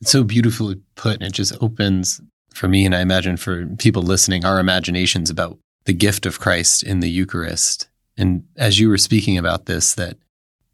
It's 0.00 0.10
so 0.10 0.24
beautifully 0.24 0.80
put, 0.94 1.14
and 1.14 1.22
it 1.22 1.32
just 1.32 1.56
opens 1.60 2.20
for 2.52 2.68
me, 2.68 2.84
and 2.84 2.94
I 2.94 3.00
imagine 3.00 3.36
for 3.36 3.66
people 3.66 4.02
listening, 4.02 4.44
our 4.44 4.58
imaginations 4.58 5.30
about 5.30 5.58
the 5.84 5.92
gift 5.92 6.26
of 6.26 6.40
Christ 6.40 6.82
in 6.82 7.00
the 7.00 7.10
Eucharist. 7.10 7.88
And 8.16 8.44
as 8.56 8.78
you 8.80 8.88
were 8.88 8.98
speaking 8.98 9.36
about 9.38 9.66
this, 9.66 9.94
that 9.94 10.16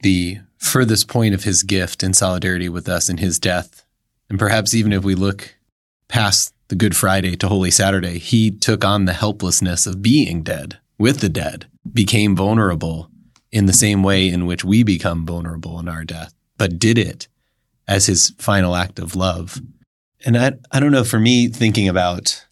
the 0.01 0.39
furthest 0.59 1.09
point 1.09 1.35
of 1.35 1.45
his 1.45 1.63
gift 1.63 2.03
in 2.03 2.15
solidarity 2.15 2.69
with 2.69 2.89
us 2.89 3.09
in 3.09 3.19
his 3.19 3.39
death, 3.39 3.85
and 4.29 4.39
perhaps 4.39 4.75
even 4.75 4.93
if 4.93 5.05
we 5.05 5.15
look 5.15 5.57
past 6.09 6.55
the 6.73 6.77
Good 6.77 6.97
Friday 6.97 7.37
to 7.37 7.49
Holy 7.49 7.71
Saturday, 7.71 8.19
he 8.19 8.51
took 8.51 8.83
on 8.83 9.05
the 9.05 9.13
helplessness 9.13 9.87
of 9.87 10.01
being 10.01 10.43
dead 10.43 10.79
with 10.97 11.21
the 11.21 11.29
dead, 11.29 11.67
became 11.93 12.35
vulnerable 12.35 13.11
in 13.51 13.67
the 13.67 13.75
same 13.75 14.03
way 14.03 14.27
in 14.27 14.47
which 14.47 14.65
we 14.65 14.83
become 14.83 15.27
vulnerable 15.27 15.79
in 15.79 15.87
our 15.87 16.03
death, 16.03 16.33
but 16.57 16.79
did 16.79 16.97
it 16.97 17.29
as 17.87 18.07
his 18.07 18.31
final 18.39 18.75
act 18.75 18.99
of 18.99 19.15
love. 19.15 19.61
And 20.25 20.35
I, 20.35 20.53
I 20.71 20.81
don't 20.81 20.93
know, 20.93 21.05
for 21.05 21.21
me, 21.21 21.49
thinking 21.49 21.91
about 21.91 22.47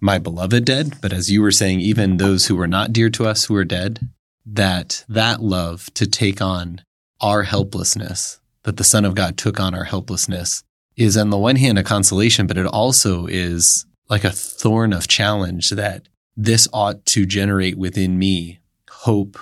my 0.00 0.18
beloved 0.18 0.64
dead, 0.64 0.94
but 1.00 1.12
as 1.12 1.30
you 1.30 1.40
were 1.40 1.52
saying, 1.52 1.78
even 1.78 2.16
those 2.16 2.48
who 2.48 2.56
were 2.56 2.66
not 2.66 2.92
dear 2.92 3.10
to 3.10 3.28
us 3.28 3.44
who 3.44 3.54
are 3.54 3.64
dead, 3.64 4.10
that 4.44 5.04
that 5.08 5.40
love 5.40 5.88
to 5.94 6.08
take 6.08 6.42
on 6.42 6.80
our 7.20 7.44
helplessness, 7.44 8.40
that 8.64 8.76
the 8.76 8.82
Son 8.82 9.04
of 9.04 9.14
God 9.14 9.38
took 9.38 9.60
on 9.60 9.72
our 9.72 9.84
helplessness 9.84 10.64
is 10.96 11.16
on 11.16 11.30
the 11.30 11.38
one 11.38 11.56
hand 11.56 11.78
a 11.78 11.82
consolation, 11.82 12.46
but 12.46 12.58
it 12.58 12.66
also 12.66 13.26
is 13.26 13.86
like 14.08 14.24
a 14.24 14.30
thorn 14.30 14.92
of 14.92 15.08
challenge 15.08 15.70
that 15.70 16.08
this 16.36 16.68
ought 16.72 17.04
to 17.06 17.26
generate 17.26 17.76
within 17.76 18.18
me 18.18 18.60
hope 18.90 19.38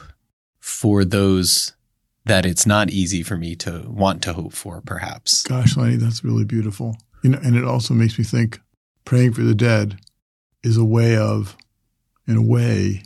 for 0.58 1.04
those 1.04 1.72
that 2.24 2.46
it's 2.46 2.66
not 2.66 2.90
easy 2.90 3.22
for 3.22 3.36
me 3.36 3.56
to 3.56 3.84
want 3.88 4.22
to 4.22 4.32
hope 4.32 4.52
for, 4.52 4.80
perhaps. 4.80 5.42
Gosh, 5.42 5.76
Lenny, 5.76 5.96
that's 5.96 6.22
really 6.22 6.44
beautiful. 6.44 6.96
You 7.22 7.30
know, 7.30 7.40
and 7.42 7.56
it 7.56 7.64
also 7.64 7.94
makes 7.94 8.18
me 8.18 8.24
think 8.24 8.60
praying 9.04 9.32
for 9.32 9.42
the 9.42 9.54
dead 9.54 9.98
is 10.62 10.76
a 10.76 10.84
way 10.84 11.16
of, 11.16 11.56
in 12.26 12.36
a 12.36 12.42
way, 12.42 13.02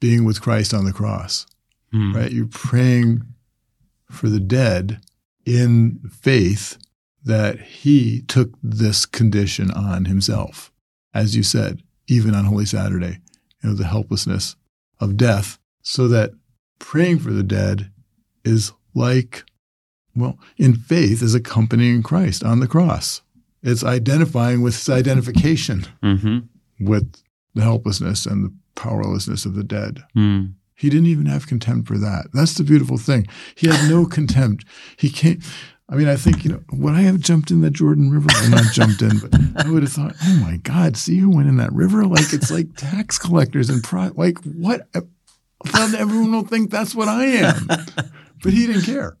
being 0.00 0.24
with 0.24 0.42
Christ 0.42 0.74
on 0.74 0.84
the 0.84 0.92
cross. 0.92 1.46
Mm. 1.92 2.14
Right? 2.14 2.32
You're 2.32 2.46
praying 2.46 3.22
for 4.10 4.28
the 4.28 4.40
dead 4.40 5.00
in 5.46 6.00
faith 6.10 6.76
that 7.24 7.58
he 7.60 8.22
took 8.22 8.50
this 8.62 9.06
condition 9.06 9.70
on 9.70 10.04
himself. 10.04 10.70
As 11.12 11.36
you 11.36 11.42
said, 11.42 11.82
even 12.06 12.34
on 12.34 12.44
Holy 12.44 12.66
Saturday, 12.66 13.20
you 13.62 13.70
know, 13.70 13.74
the 13.74 13.86
helplessness 13.86 14.56
of 15.00 15.16
death, 15.16 15.58
so 15.82 16.08
that 16.08 16.32
praying 16.78 17.18
for 17.18 17.30
the 17.30 17.42
dead 17.42 17.90
is 18.44 18.72
like, 18.94 19.44
well, 20.14 20.38
in 20.58 20.74
faith 20.74 21.22
is 21.22 21.34
accompanying 21.34 22.02
Christ 22.02 22.44
on 22.44 22.60
the 22.60 22.68
cross. 22.68 23.22
It's 23.62 23.82
identifying 23.82 24.60
with 24.60 24.74
his 24.74 24.90
identification 24.90 25.86
mm-hmm. 26.02 26.40
with 26.86 27.22
the 27.54 27.62
helplessness 27.62 28.26
and 28.26 28.44
the 28.44 28.54
powerlessness 28.74 29.46
of 29.46 29.54
the 29.54 29.64
dead. 29.64 30.02
Mm. 30.14 30.54
He 30.74 30.90
didn't 30.90 31.06
even 31.06 31.26
have 31.26 31.46
contempt 31.46 31.88
for 31.88 31.96
that. 31.98 32.26
That's 32.34 32.54
the 32.54 32.64
beautiful 32.64 32.98
thing. 32.98 33.26
He 33.54 33.68
had 33.68 33.88
no 33.88 34.04
contempt. 34.06 34.64
He 34.98 35.08
came. 35.08 35.40
I 35.88 35.96
mean, 35.96 36.08
I 36.08 36.16
think, 36.16 36.44
you 36.44 36.50
know, 36.50 36.62
would 36.72 36.94
I 36.94 37.02
have 37.02 37.20
jumped 37.20 37.50
in 37.50 37.60
the 37.60 37.70
Jordan 37.70 38.10
River? 38.10 38.26
Well, 38.32 38.50
not 38.50 38.72
jumped 38.72 39.02
in, 39.02 39.18
but 39.18 39.34
I 39.64 39.70
would 39.70 39.82
have 39.82 39.92
thought, 39.92 40.14
oh 40.24 40.38
my 40.40 40.56
God, 40.58 40.96
see 40.96 41.18
who 41.18 41.30
went 41.30 41.48
in 41.48 41.58
that 41.58 41.72
river? 41.72 42.06
Like, 42.06 42.32
it's 42.32 42.50
like 42.50 42.74
tax 42.76 43.18
collectors 43.18 43.68
and, 43.68 43.84
pro- 43.84 44.12
like, 44.14 44.38
what? 44.44 44.88
Then 44.92 45.94
everyone 45.94 46.32
will 46.32 46.44
think 46.44 46.70
that's 46.70 46.94
what 46.94 47.08
I 47.08 47.24
am. 47.26 47.66
But 48.42 48.52
he 48.52 48.66
didn't 48.66 48.82
care. 48.82 49.16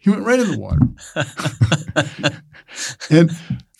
He 0.00 0.10
went 0.10 0.22
right 0.24 0.38
in 0.38 0.50
the 0.50 0.58
water. 0.58 0.80
and 3.10 3.30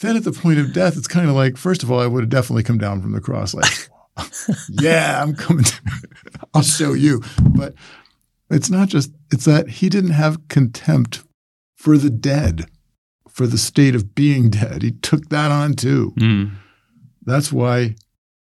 then 0.00 0.16
at 0.16 0.24
the 0.24 0.32
point 0.32 0.58
of 0.58 0.72
death, 0.72 0.96
it's 0.96 1.08
kind 1.08 1.28
of 1.28 1.34
like, 1.34 1.56
first 1.56 1.82
of 1.82 1.90
all, 1.90 2.00
I 2.00 2.06
would 2.06 2.24
have 2.24 2.30
definitely 2.30 2.62
come 2.62 2.78
down 2.78 3.00
from 3.02 3.12
the 3.12 3.20
cross, 3.20 3.54
like, 3.54 3.88
yeah, 4.68 5.22
I'm 5.22 5.34
coming. 5.34 5.64
I'll 6.54 6.62
show 6.62 6.94
you. 6.94 7.22
But 7.42 7.74
it's 8.50 8.70
not 8.70 8.88
just, 8.88 9.12
it's 9.32 9.44
that 9.44 9.68
he 9.68 9.88
didn't 9.88 10.10
have 10.10 10.48
contempt 10.48 11.22
for 11.76 11.96
the 11.96 12.10
dead, 12.10 12.66
for 13.28 13.46
the 13.46 13.58
state 13.58 13.94
of 13.94 14.14
being 14.14 14.50
dead. 14.50 14.82
He 14.82 14.92
took 14.92 15.28
that 15.28 15.50
on 15.50 15.74
too. 15.74 16.12
Mm. 16.18 16.52
That's 17.24 17.52
why 17.52 17.96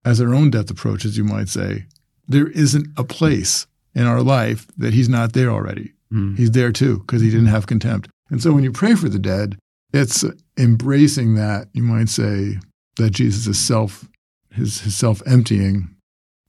as 0.04 0.20
our 0.20 0.34
own 0.34 0.50
death 0.50 0.70
approaches, 0.70 1.16
you 1.16 1.24
might 1.24 1.48
say, 1.48 1.86
there 2.28 2.48
isn't 2.48 2.88
a 2.96 3.04
place 3.04 3.66
in 3.94 4.06
our 4.06 4.22
life 4.22 4.66
that 4.76 4.94
he's 4.94 5.08
not 5.08 5.32
there 5.32 5.50
already. 5.50 5.92
Mm. 6.12 6.36
He's 6.36 6.50
there 6.52 6.72
too 6.72 6.98
because 6.98 7.22
he 7.22 7.30
didn't 7.30 7.46
have 7.46 7.66
contempt. 7.66 8.08
And 8.30 8.42
so 8.42 8.52
when 8.52 8.64
you 8.64 8.72
pray 8.72 8.94
for 8.94 9.08
the 9.08 9.18
dead, 9.18 9.58
it's 9.92 10.24
embracing 10.58 11.34
that, 11.34 11.68
you 11.72 11.82
might 11.82 12.08
say, 12.08 12.58
that 12.96 13.10
Jesus 13.10 13.46
is 13.46 13.58
self, 13.58 14.08
his, 14.50 14.80
his 14.80 14.96
self 14.96 15.22
emptying, 15.26 15.94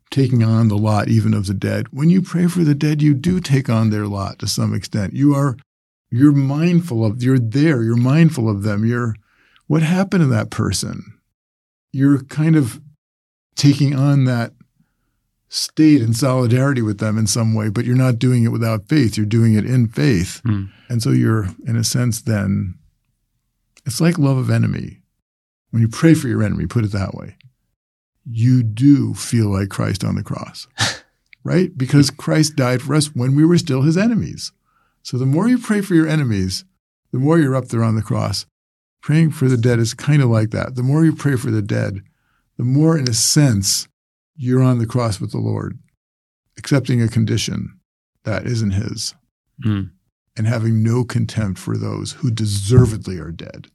taking 0.09 0.43
on 0.43 0.67
the 0.67 0.77
lot 0.77 1.09
even 1.09 1.33
of 1.33 1.47
the 1.47 1.53
dead. 1.53 1.87
When 1.91 2.09
you 2.09 2.21
pray 2.21 2.47
for 2.47 2.63
the 2.63 2.75
dead, 2.75 3.01
you 3.01 3.13
do 3.13 3.39
take 3.39 3.69
on 3.69 3.89
their 3.89 4.07
lot 4.07 4.39
to 4.39 4.47
some 4.47 4.73
extent. 4.73 5.13
You 5.13 5.35
are, 5.35 5.57
you're 6.13 6.31
mindful 6.31 7.03
of, 7.03 7.23
you're 7.23 7.39
there, 7.39 7.81
you're 7.81 7.97
mindful 7.97 8.47
of 8.47 8.61
them. 8.61 8.85
You're, 8.85 9.15
what 9.65 9.81
happened 9.81 10.21
to 10.21 10.27
that 10.27 10.51
person? 10.51 11.19
You're 11.91 12.21
kind 12.25 12.55
of 12.55 12.79
taking 13.55 13.95
on 13.95 14.25
that 14.25 14.53
state 15.49 16.03
in 16.03 16.13
solidarity 16.13 16.83
with 16.83 16.99
them 16.99 17.17
in 17.17 17.25
some 17.25 17.55
way, 17.55 17.69
but 17.69 17.83
you're 17.83 17.95
not 17.95 18.19
doing 18.19 18.43
it 18.43 18.51
without 18.51 18.87
faith. 18.87 19.17
You're 19.17 19.25
doing 19.25 19.55
it 19.55 19.65
in 19.65 19.87
faith. 19.87 20.39
Mm. 20.45 20.69
And 20.87 21.01
so 21.01 21.09
you're, 21.09 21.47
in 21.65 21.75
a 21.75 21.83
sense, 21.83 22.21
then 22.21 22.75
it's 23.83 23.99
like 23.99 24.19
love 24.19 24.37
of 24.37 24.51
enemy. 24.51 25.01
When 25.71 25.81
you 25.81 25.87
pray 25.87 26.13
for 26.13 26.27
your 26.27 26.43
enemy, 26.43 26.67
put 26.67 26.85
it 26.85 26.91
that 26.91 27.15
way, 27.15 27.37
you 28.23 28.61
do 28.61 29.15
feel 29.15 29.51
like 29.51 29.69
Christ 29.69 30.03
on 30.03 30.13
the 30.13 30.21
cross, 30.21 30.67
right? 31.43 31.75
Because 31.75 32.11
Christ 32.11 32.55
died 32.55 32.83
for 32.83 32.93
us 32.93 33.15
when 33.15 33.35
we 33.35 33.43
were 33.43 33.57
still 33.57 33.81
his 33.81 33.97
enemies. 33.97 34.51
So 35.03 35.17
the 35.17 35.25
more 35.25 35.47
you 35.47 35.57
pray 35.57 35.81
for 35.81 35.93
your 35.93 36.07
enemies, 36.07 36.65
the 37.11 37.19
more 37.19 37.37
you're 37.37 37.55
up 37.55 37.67
there 37.67 37.83
on 37.83 37.95
the 37.95 38.01
cross. 38.01 38.45
Praying 39.01 39.31
for 39.31 39.47
the 39.49 39.57
dead 39.57 39.79
is 39.79 39.93
kind 39.93 40.21
of 40.21 40.29
like 40.29 40.51
that. 40.51 40.75
The 40.75 40.83
more 40.83 41.03
you 41.03 41.13
pray 41.13 41.35
for 41.35 41.51
the 41.51 41.61
dead, 41.61 42.01
the 42.57 42.63
more, 42.63 42.97
in 42.97 43.09
a 43.09 43.13
sense, 43.13 43.87
you're 44.35 44.63
on 44.63 44.79
the 44.79 44.85
cross 44.87 45.19
with 45.19 45.31
the 45.31 45.39
Lord, 45.39 45.77
accepting 46.57 47.01
a 47.01 47.07
condition 47.09 47.79
that 48.23 48.45
isn't 48.47 48.71
his 48.71 49.13
Mm. 49.63 49.91
and 50.35 50.47
having 50.47 50.81
no 50.81 51.03
contempt 51.03 51.59
for 51.59 51.77
those 51.77 52.13
who 52.13 52.31
deservedly 52.31 53.19
are 53.19 53.31
dead. 53.31 53.67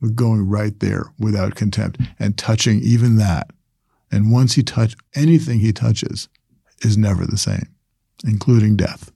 We're 0.00 0.10
going 0.10 0.46
right 0.46 0.78
there 0.78 1.06
without 1.18 1.54
contempt 1.56 2.00
and 2.18 2.36
touching 2.38 2.80
even 2.80 3.16
that. 3.16 3.50
And 4.12 4.30
once 4.30 4.54
he 4.54 4.62
touch 4.62 4.94
anything 5.14 5.58
he 5.60 5.72
touches 5.72 6.28
is 6.82 6.96
never 6.96 7.26
the 7.26 7.38
same, 7.38 7.66
including 8.24 8.76
death. 8.76 9.10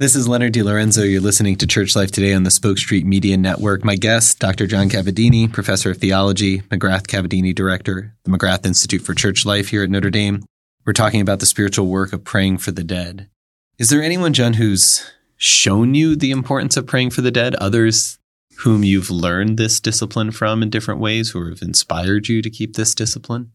This 0.00 0.14
is 0.14 0.28
Leonard 0.28 0.54
DiLorenzo. 0.54 1.10
You're 1.10 1.20
listening 1.20 1.56
to 1.56 1.66
Church 1.66 1.96
Life 1.96 2.12
Today 2.12 2.32
on 2.32 2.44
the 2.44 2.52
Spoke 2.52 2.78
Street 2.78 3.04
Media 3.04 3.36
Network. 3.36 3.84
My 3.84 3.96
guest, 3.96 4.38
Dr. 4.38 4.68
John 4.68 4.88
Cavadini, 4.88 5.52
professor 5.52 5.90
of 5.90 5.96
theology, 5.96 6.60
McGrath 6.60 7.08
Cavadini 7.08 7.52
director, 7.52 8.14
the 8.22 8.30
McGrath 8.30 8.64
Institute 8.64 9.02
for 9.02 9.12
Church 9.12 9.44
Life 9.44 9.70
here 9.70 9.82
at 9.82 9.90
Notre 9.90 10.08
Dame. 10.08 10.44
We're 10.86 10.92
talking 10.92 11.20
about 11.20 11.40
the 11.40 11.46
spiritual 11.46 11.88
work 11.88 12.12
of 12.12 12.22
praying 12.22 12.58
for 12.58 12.70
the 12.70 12.84
dead. 12.84 13.28
Is 13.76 13.90
there 13.90 14.00
anyone, 14.00 14.32
John, 14.32 14.52
who's 14.52 15.04
shown 15.36 15.96
you 15.96 16.14
the 16.14 16.30
importance 16.30 16.76
of 16.76 16.86
praying 16.86 17.10
for 17.10 17.22
the 17.22 17.32
dead? 17.32 17.56
Others 17.56 18.20
whom 18.58 18.84
you've 18.84 19.10
learned 19.10 19.58
this 19.58 19.80
discipline 19.80 20.30
from 20.30 20.62
in 20.62 20.70
different 20.70 21.00
ways, 21.00 21.30
who 21.30 21.44
have 21.48 21.60
inspired 21.60 22.28
you 22.28 22.40
to 22.40 22.50
keep 22.50 22.76
this 22.76 22.94
discipline? 22.94 23.50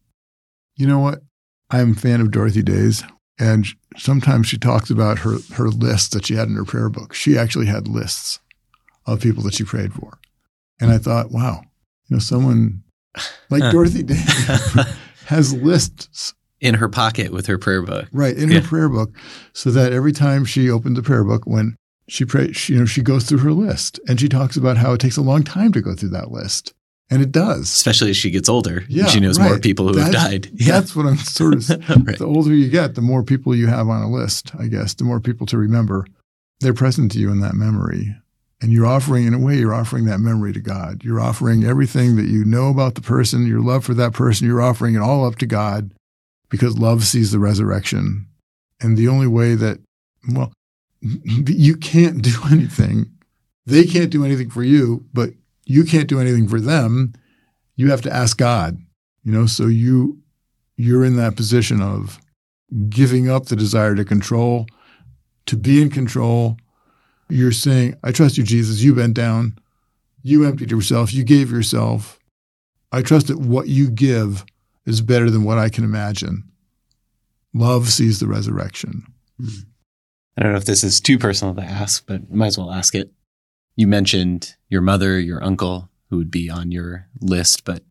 You 0.76 0.88
know 0.88 0.98
what? 0.98 1.22
I'm 1.70 1.92
a 1.92 1.94
fan 1.94 2.20
of 2.20 2.30
Dorothy 2.30 2.62
Days, 2.62 3.02
and 3.38 3.66
sometimes 3.96 4.46
she 4.46 4.58
talks 4.58 4.90
about 4.90 5.18
her, 5.20 5.38
her 5.54 5.68
list 5.68 6.12
that 6.12 6.26
she 6.26 6.34
had 6.34 6.48
in 6.48 6.54
her 6.54 6.64
prayer 6.64 6.88
book. 6.88 7.14
She 7.14 7.36
actually 7.36 7.66
had 7.66 7.88
lists 7.88 8.38
of 9.06 9.20
people 9.20 9.42
that 9.44 9.54
she 9.54 9.64
prayed 9.64 9.92
for. 9.92 10.18
And 10.80 10.90
I 10.90 10.98
thought, 10.98 11.30
wow, 11.30 11.62
you 12.08 12.16
know, 12.16 12.20
someone 12.20 12.82
like 13.50 13.72
Dorothy 13.72 14.02
Day 14.02 14.22
has 15.26 15.52
lists 15.54 16.34
in 16.60 16.74
her 16.74 16.88
pocket 16.88 17.32
with 17.32 17.46
her 17.46 17.58
prayer 17.58 17.82
book. 17.82 18.06
right 18.12 18.36
in 18.36 18.50
her 18.50 18.62
prayer 18.62 18.88
book, 18.88 19.10
so 19.52 19.70
that 19.70 19.92
every 19.92 20.12
time 20.12 20.44
she 20.44 20.70
opened 20.70 20.96
the 20.96 21.02
prayer 21.02 21.24
book, 21.24 21.46
when 21.46 21.76
she 22.08 22.24
prays, 22.24 22.56
she, 22.56 22.72
you 22.72 22.78
know, 22.78 22.86
she 22.86 23.02
goes 23.02 23.24
through 23.24 23.38
her 23.38 23.52
list 23.52 24.00
and 24.08 24.18
she 24.18 24.28
talks 24.28 24.56
about 24.56 24.78
how 24.78 24.92
it 24.92 25.00
takes 25.00 25.16
a 25.16 25.22
long 25.22 25.42
time 25.42 25.72
to 25.72 25.82
go 25.82 25.94
through 25.94 26.10
that 26.10 26.30
list, 26.30 26.72
and 27.10 27.22
it 27.22 27.32
does. 27.32 27.62
Especially 27.62 28.10
as 28.10 28.16
she 28.16 28.30
gets 28.30 28.48
older. 28.48 28.84
Yeah, 28.88 29.06
she 29.06 29.20
knows 29.20 29.38
more 29.38 29.58
people 29.58 29.88
who 29.88 29.98
have 29.98 30.12
That's- 30.12 30.30
died. 30.30 30.50
That's 30.54 30.96
what 30.96 31.06
I'm 31.06 31.16
sort 31.16 31.54
of. 31.54 31.68
right. 32.06 32.18
The 32.18 32.26
older 32.26 32.54
you 32.54 32.68
get, 32.68 32.94
the 32.94 33.02
more 33.02 33.22
people 33.22 33.54
you 33.54 33.66
have 33.66 33.88
on 33.88 34.02
a 34.02 34.10
list. 34.10 34.52
I 34.58 34.66
guess 34.68 34.94
the 34.94 35.04
more 35.04 35.20
people 35.20 35.46
to 35.48 35.58
remember, 35.58 36.06
they're 36.60 36.74
present 36.74 37.12
to 37.12 37.18
you 37.18 37.30
in 37.30 37.40
that 37.40 37.54
memory. 37.54 38.16
And 38.62 38.72
you're 38.72 38.86
offering, 38.86 39.26
in 39.26 39.34
a 39.34 39.38
way, 39.38 39.58
you're 39.58 39.74
offering 39.74 40.06
that 40.06 40.20
memory 40.20 40.54
to 40.54 40.60
God. 40.60 41.04
You're 41.04 41.20
offering 41.20 41.64
everything 41.64 42.16
that 42.16 42.26
you 42.26 42.44
know 42.44 42.70
about 42.70 42.94
the 42.94 43.02
person, 43.02 43.46
your 43.46 43.60
love 43.60 43.84
for 43.84 43.92
that 43.94 44.14
person, 44.14 44.46
you're 44.46 44.62
offering 44.62 44.94
it 44.94 45.02
all 45.02 45.26
up 45.26 45.36
to 45.36 45.46
God 45.46 45.92
because 46.48 46.78
love 46.78 47.04
sees 47.04 47.30
the 47.30 47.38
resurrection. 47.38 48.26
And 48.80 48.96
the 48.96 49.08
only 49.08 49.26
way 49.26 49.54
that, 49.54 49.80
well, 50.32 50.52
you 51.00 51.76
can't 51.76 52.22
do 52.22 52.32
anything. 52.50 53.10
They 53.66 53.84
can't 53.84 54.10
do 54.10 54.24
anything 54.24 54.48
for 54.50 54.62
you, 54.62 55.04
but 55.12 55.30
you 55.66 55.84
can't 55.84 56.08
do 56.08 56.20
anything 56.20 56.48
for 56.48 56.60
them. 56.60 57.12
You 57.76 57.90
have 57.90 58.02
to 58.02 58.12
ask 58.12 58.36
God, 58.36 58.78
you 59.24 59.32
know, 59.32 59.46
so 59.46 59.66
you, 59.66 60.20
you're 60.76 61.04
in 61.04 61.16
that 61.16 61.36
position 61.36 61.80
of 61.80 62.18
giving 62.88 63.30
up 63.30 63.46
the 63.46 63.56
desire 63.56 63.94
to 63.94 64.04
control, 64.04 64.66
to 65.46 65.56
be 65.56 65.82
in 65.82 65.90
control. 65.90 66.56
You're 67.28 67.52
saying, 67.52 67.96
I 68.04 68.12
trust 68.12 68.36
you, 68.36 68.44
Jesus. 68.44 68.82
You 68.82 68.94
bent 68.94 69.14
down. 69.14 69.58
You 70.22 70.44
emptied 70.44 70.70
yourself. 70.70 71.12
You 71.12 71.24
gave 71.24 71.50
yourself. 71.50 72.18
I 72.92 73.02
trust 73.02 73.26
that 73.28 73.38
what 73.38 73.68
you 73.68 73.90
give 73.90 74.44
is 74.86 75.00
better 75.00 75.30
than 75.30 75.44
what 75.44 75.58
I 75.58 75.68
can 75.68 75.84
imagine. 75.84 76.44
Love 77.52 77.88
sees 77.88 78.20
the 78.20 78.26
resurrection. 78.26 79.04
Hmm. 79.40 79.48
I 80.36 80.42
don't 80.42 80.52
know 80.52 80.58
if 80.58 80.64
this 80.64 80.82
is 80.82 81.00
too 81.00 81.18
personal 81.18 81.54
to 81.54 81.62
ask, 81.62 82.06
but 82.06 82.30
might 82.30 82.48
as 82.48 82.58
well 82.58 82.72
ask 82.72 82.94
it. 82.94 83.12
You 83.76 83.86
mentioned 83.86 84.54
your 84.68 84.80
mother, 84.80 85.18
your 85.18 85.42
uncle, 85.42 85.90
who 86.10 86.18
would 86.18 86.30
be 86.30 86.48
on 86.48 86.70
your 86.70 87.08
list, 87.20 87.64
but 87.64 87.82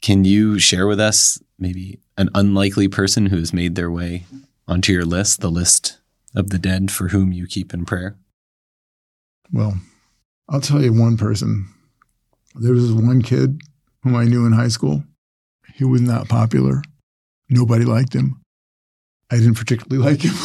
can 0.00 0.24
you 0.24 0.58
share 0.58 0.86
with 0.88 0.98
us 0.98 1.40
maybe 1.58 2.00
an 2.18 2.28
unlikely 2.34 2.88
person 2.88 3.26
who 3.26 3.36
has 3.36 3.52
made 3.52 3.76
their 3.76 3.90
way 3.90 4.24
onto 4.66 4.92
your 4.92 5.04
list, 5.04 5.40
the 5.40 5.50
list 5.50 5.98
of 6.34 6.50
the 6.50 6.58
dead 6.58 6.90
for 6.90 7.08
whom 7.08 7.32
you 7.32 7.46
keep 7.46 7.72
in 7.72 7.84
prayer? 7.84 8.16
Well, 9.52 9.74
I'll 10.48 10.60
tell 10.60 10.82
you 10.82 10.92
one 10.92 11.16
person. 11.16 11.68
There 12.56 12.72
was 12.72 12.92
one 12.92 13.22
kid 13.22 13.60
whom 14.02 14.16
I 14.16 14.24
knew 14.24 14.44
in 14.44 14.52
high 14.52 14.68
school. 14.68 15.04
He 15.74 15.84
was 15.84 16.00
not 16.00 16.28
popular. 16.28 16.82
Nobody 17.48 17.84
liked 17.84 18.12
him. 18.12 18.40
I 19.30 19.36
didn't 19.36 19.54
particularly 19.54 20.04
like 20.10 20.22
him. 20.22 20.34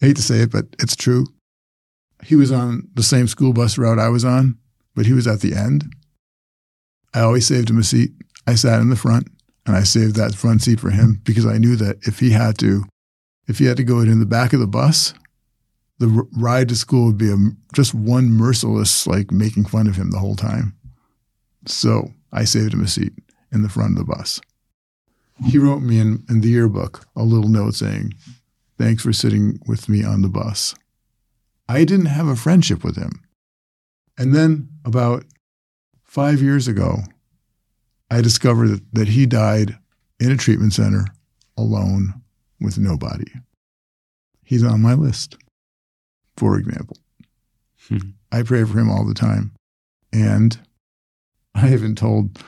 I 0.00 0.06
hate 0.06 0.16
to 0.16 0.22
say 0.22 0.40
it, 0.40 0.50
but 0.50 0.64
it's 0.80 0.96
true. 0.96 1.26
He 2.24 2.36
was 2.36 2.52
on 2.52 2.88
the 2.94 3.02
same 3.02 3.26
school 3.26 3.52
bus 3.52 3.78
route 3.78 3.98
I 3.98 4.08
was 4.08 4.24
on, 4.24 4.58
but 4.94 5.06
he 5.06 5.12
was 5.12 5.26
at 5.26 5.40
the 5.40 5.54
end. 5.54 5.94
I 7.14 7.20
always 7.20 7.46
saved 7.46 7.70
him 7.70 7.78
a 7.78 7.82
seat. 7.82 8.10
I 8.46 8.54
sat 8.54 8.80
in 8.80 8.90
the 8.90 8.96
front 8.96 9.28
and 9.66 9.76
I 9.76 9.82
saved 9.82 10.16
that 10.16 10.34
front 10.34 10.62
seat 10.62 10.80
for 10.80 10.90
him 10.90 11.20
because 11.24 11.46
I 11.46 11.58
knew 11.58 11.76
that 11.76 11.98
if 12.02 12.18
he 12.18 12.30
had 12.30 12.58
to, 12.58 12.84
if 13.46 13.58
he 13.58 13.66
had 13.66 13.76
to 13.76 13.84
go 13.84 14.00
in 14.00 14.20
the 14.20 14.26
back 14.26 14.52
of 14.52 14.60
the 14.60 14.66
bus, 14.66 15.14
the 15.98 16.26
ride 16.36 16.68
to 16.68 16.76
school 16.76 17.06
would 17.06 17.18
be 17.18 17.30
a, 17.30 17.36
just 17.74 17.94
one 17.94 18.30
merciless, 18.30 19.06
like 19.06 19.30
making 19.30 19.66
fun 19.66 19.86
of 19.86 19.96
him 19.96 20.10
the 20.10 20.18
whole 20.18 20.36
time. 20.36 20.74
So 21.66 22.10
I 22.32 22.44
saved 22.44 22.74
him 22.74 22.82
a 22.82 22.88
seat 22.88 23.12
in 23.52 23.62
the 23.62 23.68
front 23.68 23.92
of 23.92 23.98
the 23.98 24.12
bus. 24.12 24.40
He 25.46 25.58
wrote 25.58 25.80
me 25.80 25.98
in, 25.98 26.24
in 26.28 26.40
the 26.40 26.48
yearbook 26.48 27.06
a 27.16 27.22
little 27.22 27.48
note 27.48 27.74
saying, 27.74 28.14
Thanks 28.78 29.02
for 29.02 29.12
sitting 29.12 29.60
with 29.66 29.88
me 29.88 30.02
on 30.02 30.22
the 30.22 30.28
bus. 30.28 30.74
I 31.72 31.84
didn't 31.84 32.06
have 32.06 32.28
a 32.28 32.36
friendship 32.36 32.84
with 32.84 32.96
him. 32.96 33.22
And 34.18 34.34
then 34.34 34.68
about 34.84 35.24
five 36.04 36.42
years 36.42 36.68
ago, 36.68 36.98
I 38.10 38.20
discovered 38.20 38.68
that, 38.68 38.94
that 38.94 39.08
he 39.08 39.24
died 39.24 39.78
in 40.20 40.30
a 40.30 40.36
treatment 40.36 40.74
center 40.74 41.06
alone 41.56 42.20
with 42.60 42.76
nobody. 42.76 43.24
He's 44.44 44.62
on 44.62 44.82
my 44.82 44.92
list, 44.92 45.38
for 46.36 46.58
example. 46.58 46.98
Hmm. 47.88 48.10
I 48.30 48.42
pray 48.42 48.64
for 48.64 48.78
him 48.78 48.90
all 48.90 49.06
the 49.06 49.14
time. 49.14 49.52
And 50.12 50.58
I 51.54 51.72
even 51.72 51.94
told, 51.94 52.38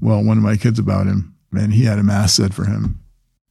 well, 0.00 0.24
one 0.24 0.38
of 0.38 0.42
my 0.42 0.56
kids 0.56 0.78
about 0.78 1.06
him, 1.06 1.34
and 1.52 1.74
he 1.74 1.84
had 1.84 1.98
a 1.98 2.02
mass 2.02 2.32
said 2.32 2.54
for 2.54 2.64
him. 2.64 3.00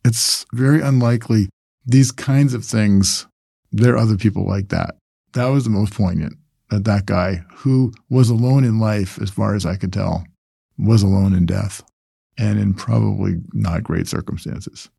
It's 0.04 0.48
very 0.52 0.82
unlikely 0.82 1.50
these 1.86 2.12
kinds 2.12 2.56
of 2.56 2.66
things, 2.66 3.28
there 3.72 3.94
are 3.94 3.98
other 3.98 4.18
people 4.18 4.46
like 4.48 4.70
that. 4.70 4.96
That 5.34 5.46
was 5.48 5.64
the 5.64 5.70
most 5.70 5.94
poignant 5.94 6.38
that 6.70 6.86
that 6.86 7.06
guy 7.06 7.44
who 7.54 7.92
was 8.10 8.30
alone 8.30 8.64
in 8.64 8.80
life, 8.80 9.20
as 9.22 9.30
far 9.30 9.56
as 9.56 9.66
I 9.66 9.76
could 9.76 9.94
tell, 9.94 10.24
was 10.78 11.04
alone 11.04 11.34
in 11.34 11.46
death 11.46 11.82
and 12.38 12.60
in 12.60 12.74
probably 12.74 13.36
not 13.54 13.84
great 13.84 14.08
circumstances. 14.08 14.90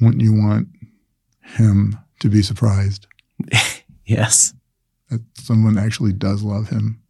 Wouldn't 0.00 0.22
you 0.22 0.32
want 0.34 0.68
him 1.42 1.98
to 2.20 2.28
be 2.28 2.42
surprised 2.42 3.06
Yes. 4.06 4.52
that 5.10 5.20
someone 5.38 5.78
actually 5.78 6.12
does 6.12 6.42
love 6.42 6.68
him 6.68 7.00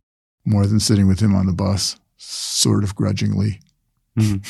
more 0.44 0.66
than 0.66 0.80
sitting 0.80 1.06
with 1.08 1.20
him 1.20 1.34
on 1.34 1.46
the 1.46 1.52
bus, 1.52 1.96
sort 2.16 2.84
of 2.84 2.94
grudgingly? 2.94 3.60
Mhm. 4.18 4.44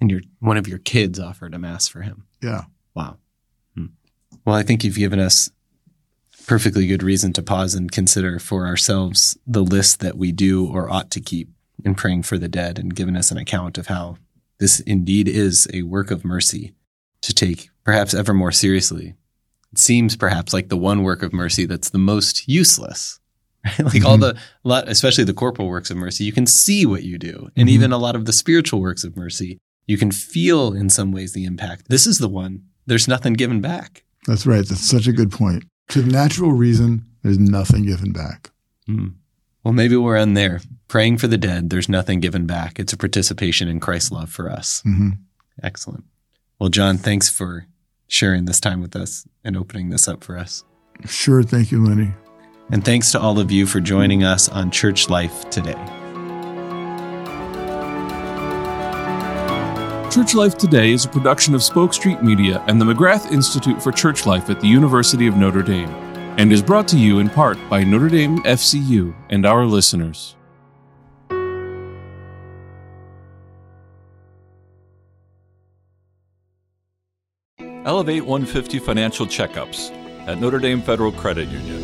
And 0.00 0.10
your 0.10 0.20
one 0.40 0.56
of 0.56 0.66
your 0.66 0.78
kids 0.78 1.20
offered 1.20 1.54
a 1.54 1.58
mass 1.58 1.86
for 1.86 2.02
him. 2.02 2.24
Yeah. 2.42 2.64
Wow. 2.94 3.18
Hmm. 3.76 3.86
Well, 4.44 4.56
I 4.56 4.64
think 4.64 4.82
you've 4.82 4.96
given 4.96 5.20
us 5.20 5.50
perfectly 6.46 6.86
good 6.86 7.02
reason 7.02 7.32
to 7.32 7.42
pause 7.42 7.74
and 7.74 7.90
consider 7.90 8.38
for 8.38 8.66
ourselves 8.66 9.36
the 9.46 9.62
list 9.62 10.00
that 10.00 10.16
we 10.16 10.32
do 10.32 10.66
or 10.66 10.90
ought 10.90 11.10
to 11.10 11.20
keep 11.20 11.48
in 11.84 11.94
praying 11.94 12.22
for 12.22 12.38
the 12.38 12.48
dead 12.48 12.78
and 12.78 12.94
given 12.94 13.16
us 13.16 13.30
an 13.30 13.38
account 13.38 13.78
of 13.78 13.86
how 13.86 14.16
this 14.58 14.80
indeed 14.80 15.28
is 15.28 15.66
a 15.72 15.82
work 15.82 16.10
of 16.10 16.24
mercy 16.24 16.72
to 17.22 17.34
take 17.34 17.70
perhaps 17.84 18.14
ever 18.14 18.32
more 18.32 18.52
seriously. 18.52 19.14
It 19.72 19.78
seems 19.78 20.16
perhaps 20.16 20.52
like 20.52 20.68
the 20.68 20.76
one 20.76 21.02
work 21.02 21.22
of 21.22 21.32
mercy 21.32 21.66
that's 21.66 21.90
the 21.90 21.98
most 21.98 22.46
useless. 22.48 23.18
Right? 23.64 23.78
Like 23.78 23.92
mm-hmm. 23.94 24.06
all 24.06 24.18
the, 24.18 24.36
lot, 24.64 24.88
especially 24.88 25.24
the 25.24 25.32
corporal 25.32 25.68
works 25.68 25.90
of 25.90 25.96
mercy, 25.96 26.24
you 26.24 26.32
can 26.32 26.46
see 26.46 26.84
what 26.84 27.04
you 27.04 27.16
do. 27.16 27.48
And 27.56 27.68
mm-hmm. 27.68 27.74
even 27.74 27.92
a 27.92 27.98
lot 27.98 28.16
of 28.16 28.24
the 28.24 28.32
spiritual 28.32 28.80
works 28.80 29.04
of 29.04 29.16
mercy, 29.16 29.58
you 29.86 29.96
can 29.96 30.10
feel 30.10 30.72
in 30.72 30.90
some 30.90 31.12
ways 31.12 31.32
the 31.32 31.44
impact. 31.44 31.88
This 31.88 32.06
is 32.06 32.18
the 32.18 32.28
one, 32.28 32.64
there's 32.86 33.06
nothing 33.06 33.34
given 33.34 33.60
back. 33.60 34.04
That's 34.26 34.46
right. 34.46 34.66
That's 34.66 34.88
such 34.88 35.06
a 35.06 35.12
good 35.12 35.30
point. 35.30 35.64
To 35.92 36.00
the 36.00 36.10
natural 36.10 36.52
reason, 36.52 37.04
there's 37.22 37.38
nothing 37.38 37.84
given 37.84 38.12
back. 38.12 38.50
Mm. 38.88 39.12
Well, 39.62 39.74
maybe 39.74 39.94
we're 39.94 40.16
in 40.16 40.32
there 40.32 40.62
praying 40.88 41.18
for 41.18 41.26
the 41.26 41.36
dead. 41.36 41.68
There's 41.68 41.88
nothing 41.88 42.20
given 42.20 42.46
back. 42.46 42.80
It's 42.80 42.94
a 42.94 42.96
participation 42.96 43.68
in 43.68 43.78
Christ's 43.78 44.10
love 44.10 44.30
for 44.30 44.50
us. 44.50 44.82
Mm-hmm. 44.86 45.10
Excellent. 45.62 46.04
Well, 46.58 46.70
John, 46.70 46.96
thanks 46.96 47.28
for 47.28 47.66
sharing 48.06 48.46
this 48.46 48.58
time 48.58 48.80
with 48.80 48.96
us 48.96 49.26
and 49.44 49.54
opening 49.54 49.90
this 49.90 50.08
up 50.08 50.24
for 50.24 50.38
us. 50.38 50.64
Sure. 51.06 51.42
Thank 51.42 51.70
you, 51.70 51.84
Lenny. 51.84 52.12
And 52.70 52.82
thanks 52.82 53.12
to 53.12 53.20
all 53.20 53.38
of 53.38 53.50
you 53.50 53.66
for 53.66 53.80
joining 53.80 54.24
us 54.24 54.48
on 54.48 54.70
Church 54.70 55.10
Life 55.10 55.50
today. 55.50 56.01
Church 60.12 60.34
Life 60.34 60.58
Today 60.58 60.92
is 60.92 61.06
a 61.06 61.08
production 61.08 61.54
of 61.54 61.62
Spoke 61.62 61.94
Street 61.94 62.22
Media 62.22 62.62
and 62.68 62.78
the 62.78 62.84
McGrath 62.84 63.32
Institute 63.32 63.82
for 63.82 63.90
Church 63.90 64.26
Life 64.26 64.50
at 64.50 64.60
the 64.60 64.68
University 64.68 65.26
of 65.26 65.38
Notre 65.38 65.62
Dame, 65.62 65.88
and 66.38 66.52
is 66.52 66.60
brought 66.60 66.86
to 66.88 66.98
you 66.98 67.18
in 67.18 67.30
part 67.30 67.56
by 67.70 67.82
Notre 67.82 68.10
Dame 68.10 68.36
FCU 68.40 69.14
and 69.30 69.46
our 69.46 69.64
listeners. 69.64 70.36
Elevate 77.86 78.26
150 78.26 78.80
Financial 78.80 79.24
Checkups 79.24 79.96
at 80.28 80.38
Notre 80.38 80.58
Dame 80.58 80.82
Federal 80.82 81.12
Credit 81.12 81.48
Union. 81.48 81.80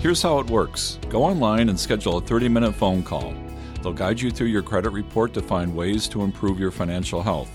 Here's 0.00 0.20
how 0.20 0.38
it 0.38 0.50
works 0.50 0.98
go 1.08 1.24
online 1.24 1.70
and 1.70 1.80
schedule 1.80 2.18
a 2.18 2.20
30 2.20 2.50
minute 2.50 2.74
phone 2.74 3.02
call. 3.02 3.34
They'll 3.82 3.92
guide 3.92 4.20
you 4.20 4.30
through 4.30 4.48
your 4.48 4.62
credit 4.62 4.90
report 4.90 5.32
to 5.34 5.42
find 5.42 5.74
ways 5.74 6.08
to 6.08 6.22
improve 6.22 6.58
your 6.58 6.70
financial 6.70 7.22
health. 7.22 7.50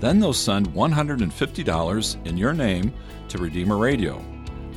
Then 0.00 0.20
they'll 0.20 0.32
send 0.32 0.68
$150 0.70 2.26
in 2.26 2.36
your 2.36 2.52
name 2.52 2.92
to 3.28 3.38
Redeemer 3.38 3.76
Radio. 3.76 4.24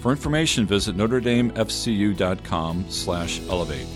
For 0.02 0.12
information, 0.12 0.66
visit 0.66 0.98
NotreDameFCU.com 0.98 2.86
slash 2.90 3.42
elevate. 3.48 3.88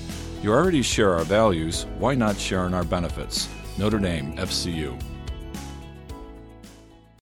You 0.44 0.54
already 0.54 0.84
share 0.84 1.16
our 1.16 1.24
values, 1.24 1.88
why 1.98 2.14
not 2.14 2.38
share 2.38 2.68
in 2.68 2.74
our 2.74 2.84
benefits? 2.84 3.50
Notre 3.78 4.00
Dame 4.00 4.36
FCU. 4.38 5.15